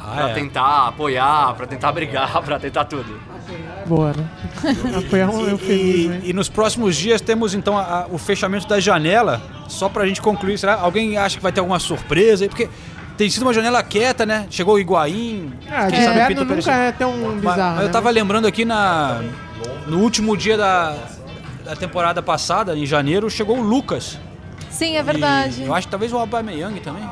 [0.00, 0.34] Ah, pra é.
[0.34, 3.18] tentar apoiar, pra tentar brigar, pra tentar tudo.
[3.86, 4.28] Boa, né?
[4.98, 6.20] Apoiar um eufemismo, hein?
[6.24, 10.04] E, e nos próximos dias temos então a- a- o fechamento da janela, só pra
[10.06, 10.58] gente concluir.
[10.58, 10.74] Será?
[10.74, 12.44] Alguém acha que vai ter alguma surpresa?
[12.44, 12.48] aí?
[12.48, 12.68] Porque
[13.16, 14.46] tem sido uma janela quieta, né?
[14.50, 15.52] Chegou o Higuaín.
[15.70, 17.92] Ah, quem sabe o inverno Pinto nunca é tão bizarro, mas eu né?
[17.92, 19.22] tava lembrando aqui na
[19.86, 20.96] no último dia da,
[21.64, 24.18] da temporada passada, em janeiro, chegou o Lucas.
[24.70, 25.62] Sim, é verdade.
[25.62, 27.02] E eu acho que talvez o Aubameyang também.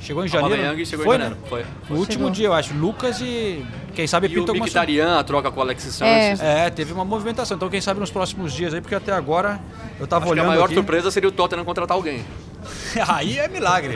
[0.00, 0.54] Chegou em janeiro.
[0.54, 1.40] Aubameyang chegou Foi, em janeiro.
[1.40, 1.48] né?
[1.48, 1.64] Foi.
[1.88, 2.30] No último Chegou.
[2.30, 2.74] dia, eu acho.
[2.74, 3.64] Lucas e
[3.94, 6.34] quem sabe E o pinta alguma Mkhitaryan, a troca com o Alexis É.
[6.34, 6.40] Sanches.
[6.40, 7.56] É, teve uma movimentação.
[7.56, 9.60] Então, quem sabe nos próximos dias aí, porque até agora
[10.00, 10.74] eu tava Acho que a olhando maior aqui.
[10.74, 12.24] surpresa seria o Tottenham contratar alguém.
[13.08, 13.94] aí é milagre.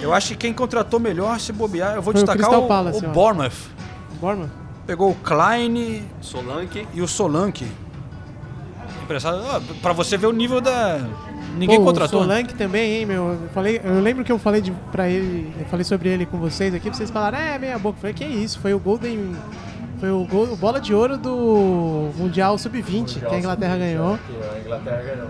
[0.00, 2.68] eu acho que quem contratou melhor, se bobear, eu vou Foi o destacar Crystal o,
[2.68, 3.08] Palace, o.
[3.10, 3.52] Bournemouth.
[4.86, 6.86] Pegou o Klein Solanke.
[6.92, 7.66] e o Solanke.
[9.02, 9.42] Emprestado.
[9.82, 11.00] Pra você ver o nível da.
[11.56, 12.20] Ninguém Pô, contratou.
[12.20, 13.32] O Solanke também, hein, meu?
[13.32, 16.38] Eu, falei, eu lembro que eu falei de, pra ele, eu falei sobre ele com
[16.38, 17.96] vocês aqui, pra vocês falaram, é, meia boca.
[17.96, 18.58] Eu falei, que isso?
[18.58, 19.34] Foi o Golden.
[20.00, 24.18] Foi o, gol, o bola de ouro do Mundial Sub-20, que a Inglaterra ganhou.
[24.54, 25.28] A Inglaterra ganhou.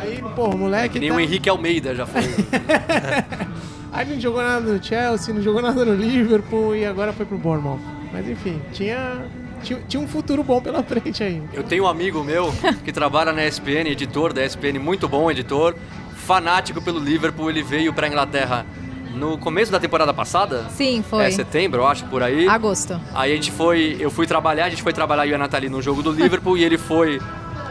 [0.00, 0.94] Aí, pô, o moleque.
[0.94, 2.22] Que nem tá- o Henrique Almeida já foi.
[3.92, 7.38] Aí não jogou nada no Chelsea, não jogou nada no Liverpool e agora foi pro
[7.38, 7.80] Bournemouth.
[8.12, 9.24] Mas enfim, tinha,
[9.62, 11.42] tinha, tinha um futuro bom pela frente aí.
[11.52, 12.52] Eu tenho um amigo meu
[12.84, 15.74] que trabalha na ESPN, editor da ESPN, muito bom editor,
[16.14, 17.48] fanático pelo Liverpool.
[17.50, 18.66] Ele veio pra Inglaterra
[19.16, 20.66] no começo da temporada passada.
[20.70, 21.24] Sim, foi.
[21.24, 22.46] É setembro, eu acho, por aí.
[22.48, 23.00] Agosto.
[23.14, 25.68] Aí a gente foi, eu fui trabalhar, a gente foi trabalhar eu e a Nathalie
[25.70, 27.20] no jogo do Liverpool e ele foi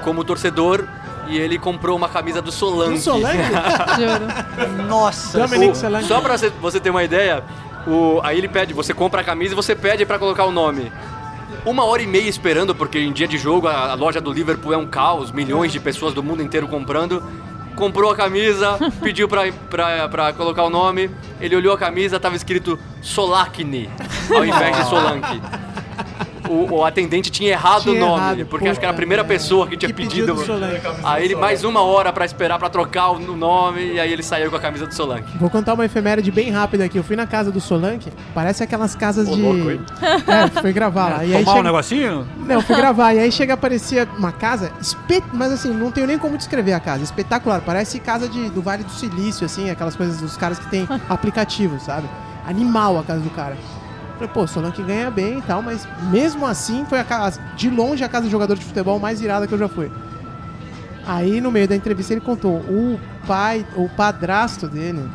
[0.04, 0.86] como torcedor
[1.28, 2.96] e ele comprou uma camisa do Solanke.
[2.98, 3.38] O Solanke?
[3.98, 4.84] Juro.
[4.88, 5.39] Nossa!
[5.39, 6.08] Dominic Solanke.
[6.08, 7.43] Só pra você- ter uma ideia,
[7.88, 10.91] o, aí ele pede, você compra a camisa e você pede pra colocar o nome.
[11.66, 14.72] Uma hora e meia esperando, porque em dia de jogo a, a loja do Liverpool
[14.74, 17.24] é um caos, milhões de pessoas do mundo inteiro comprando.
[17.76, 21.11] Comprou a camisa, pediu pra, pra, pra colocar o nome,
[21.41, 23.89] ele olhou a camisa, tava escrito Solakni,
[24.34, 25.41] ao invés de Solanke.
[26.50, 29.24] O, o atendente tinha errado Tinha o nome, errado, porque acho que era a primeira
[29.24, 29.34] merda.
[29.38, 30.34] pessoa que tinha Que pedido.
[30.34, 30.82] do Solanke.
[31.04, 34.50] Aí ele mais uma hora pra esperar pra trocar o nome, e aí ele saiu
[34.50, 35.38] com a camisa do Solanke.
[35.38, 36.98] Vou contar uma efeméride bem rápida aqui.
[36.98, 39.41] Eu fui na casa do Solanke, parece aquelas casas de.
[39.41, 39.82] louco, hein?
[40.28, 41.26] É, foi gravar lá.
[41.26, 41.64] E aí Tomar um chega...
[41.64, 42.28] negocinho?
[42.48, 43.14] Não, fui gravar.
[43.14, 45.24] E aí chega, aparecia uma casa, espet...
[45.34, 47.04] mas assim, não tenho nem como descrever a casa.
[47.04, 47.62] Espetacular.
[47.62, 51.80] Parece casa de, do Vale do Silício, assim, aquelas coisas dos caras que tem aplicativo,
[51.80, 52.08] sabe?
[52.48, 53.56] Animal a casa do cara.
[54.16, 58.03] Falei, pô, Solanke ganha bem e tal, mas mesmo assim foi a casa, de longe
[58.03, 59.91] a casa de jogador de futebol mais irada que eu já fui.
[61.07, 65.07] Aí no meio da entrevista ele contou, o pai, o padrasto dele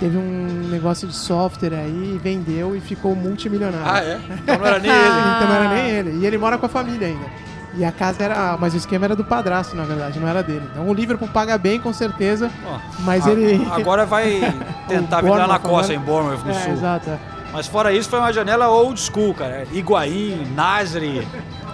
[0.00, 3.84] teve um negócio de software aí, vendeu e ficou multimilionário.
[3.84, 4.18] Ah, é?
[4.42, 5.36] Então não era nem ele.
[5.36, 6.10] Então não era nem ele.
[6.22, 7.26] E ele mora com a família ainda.
[7.74, 8.56] E a casa era.
[8.58, 10.62] Mas o esquema era do padrasto, na verdade, não era dele.
[10.72, 12.50] Então o Liverpool paga bem, com certeza.
[12.66, 13.68] Ó, Mas a- ele.
[13.70, 14.40] Agora vai
[14.88, 16.72] tentar virar na costa agora- em Bournemouth, no É, sul.
[16.72, 17.10] exato.
[17.10, 17.18] é.
[17.52, 19.66] Mas fora isso, foi uma janela old school, cara.
[19.72, 21.26] Higuaín, Nasri,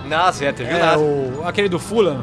[0.06, 2.22] Nasce, é, teve o é, o, aquele do Fulham,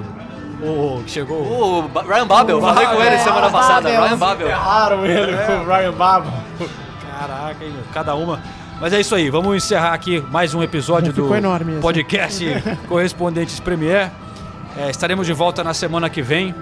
[0.61, 1.37] o que chegou...
[1.41, 3.19] O Ryan Babel, O falei com ele Babel.
[3.19, 3.89] semana passada.
[3.89, 4.03] Babel.
[4.03, 4.47] Ryan Babel.
[4.47, 6.31] Erraram ele com o Ryan Babel.
[7.19, 8.41] Caraca, hein, cada uma.
[8.79, 11.29] Mas é isso aí, vamos encerrar aqui mais um episódio do
[11.81, 12.43] podcast
[12.87, 14.09] Correspondentes Premier.
[14.77, 16.55] É, estaremos de volta na semana que vem.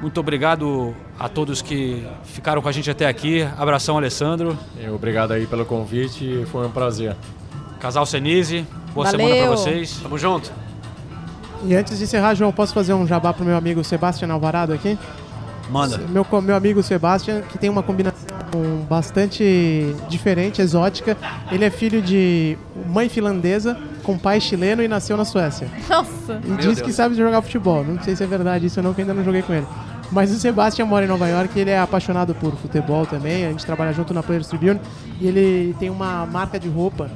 [0.00, 3.42] Muito obrigado a todos que ficaram com a gente até aqui.
[3.56, 4.56] Abração, Alessandro.
[4.78, 7.16] E Obrigado aí pelo convite, foi um prazer.
[7.80, 9.26] Casal Senise, boa Valeu.
[9.26, 9.98] semana pra vocês.
[10.02, 10.52] Tamo junto.
[11.64, 14.98] E antes de encerrar, João, posso fazer um jabá pro meu amigo Sebastião Alvarado aqui?
[15.70, 15.98] Manda.
[15.98, 18.35] Meu, meu amigo Sebastian, que tem uma combinação
[18.88, 21.16] bastante diferente, exótica.
[21.50, 25.68] Ele é filho de mãe finlandesa com pai chileno e nasceu na Suécia.
[25.88, 26.40] Nossa.
[26.44, 26.80] E Meu diz Deus.
[26.80, 27.84] que sabe jogar futebol.
[27.84, 29.66] Não sei se é verdade isso ou não, que ainda não joguei com ele.
[30.12, 33.44] Mas o Sebastian mora em Nova York e ele é apaixonado por futebol também.
[33.44, 34.80] A gente trabalha junto na Players Tribune.
[35.20, 37.10] E ele tem uma marca de roupa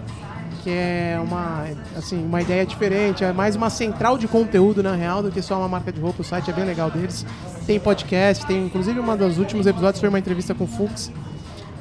[0.62, 1.64] que é uma,
[1.96, 3.24] assim, uma ideia diferente.
[3.24, 6.22] É mais uma central de conteúdo, na real, do que só uma marca de roupa.
[6.22, 7.24] O site é bem legal deles.
[7.66, 11.10] Tem podcast, tem inclusive uma dos últimos episódios foi uma entrevista com o Fux.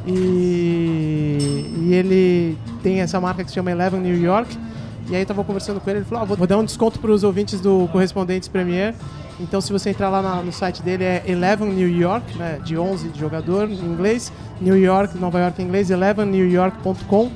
[0.08, 4.58] E, e ele tem essa marca que se chama Eleven New York.
[5.10, 7.10] E aí eu tava conversando com ele, ele falou, ah, vou, dar um desconto para
[7.12, 8.94] os ouvintes do Correspondentes Premier.
[9.40, 12.78] Então se você entrar lá na- no site dele é Eleven New York, né, de
[12.78, 14.32] 11 de jogador em inglês,
[14.62, 17.32] New York, Nova York em inglês, elevennewyork.com.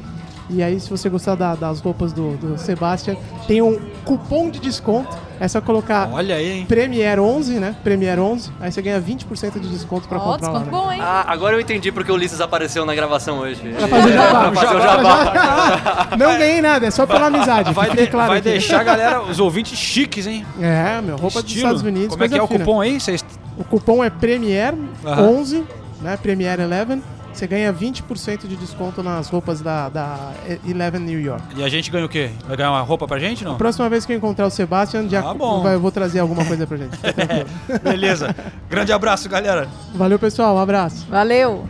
[0.50, 3.16] E aí se você gostar da- das roupas do, do Sebastian,
[3.48, 6.66] tem um cupom de desconto, É só colocar Olha aí, hein?
[6.66, 7.76] Premier 11, né?
[7.84, 10.60] Premier 11, aí você ganha 20% de desconto pra Ó, comprar lá.
[10.60, 10.84] desconto né?
[10.86, 11.00] bom, hein?
[11.04, 13.60] Ah, agora eu entendi porque o Ulisses apareceu na gravação hoje.
[13.78, 14.52] Pra fazer o jabá.
[14.52, 16.08] Pra fazer o jabá.
[16.18, 17.74] Não ganhei nada, é só pela amizade.
[17.74, 18.50] Vai, fique de- claro vai aqui.
[18.52, 20.46] deixar a galera, os ouvintes chiques, hein?
[20.62, 21.68] É, meu, roupa dos Estilo.
[21.68, 22.10] Estados Unidos.
[22.10, 22.60] Como é que é o fina.
[22.60, 23.00] cupom aí?
[23.02, 23.26] Vocês...
[23.58, 24.74] O cupom é Premier
[25.06, 25.22] Aham.
[25.24, 25.64] 11,
[26.02, 26.18] né?
[26.22, 27.02] Premier 11.
[27.34, 30.32] Você ganha 20% de desconto nas roupas da, da
[30.68, 31.44] Eleven New York.
[31.58, 32.30] E a gente ganha o quê?
[32.48, 33.58] Vai ganhar uma roupa pra gente, não?
[33.58, 35.62] Próxima vez que eu encontrar o Sebastian, já Ah, bom.
[35.64, 36.98] vai- eu vou trazer alguma coisa pra gente.
[37.84, 38.36] Beleza.
[38.70, 39.68] Grande abraço, galera.
[39.96, 40.56] Valeu, pessoal.
[40.56, 41.06] Um abraço.
[41.10, 41.66] Valeu!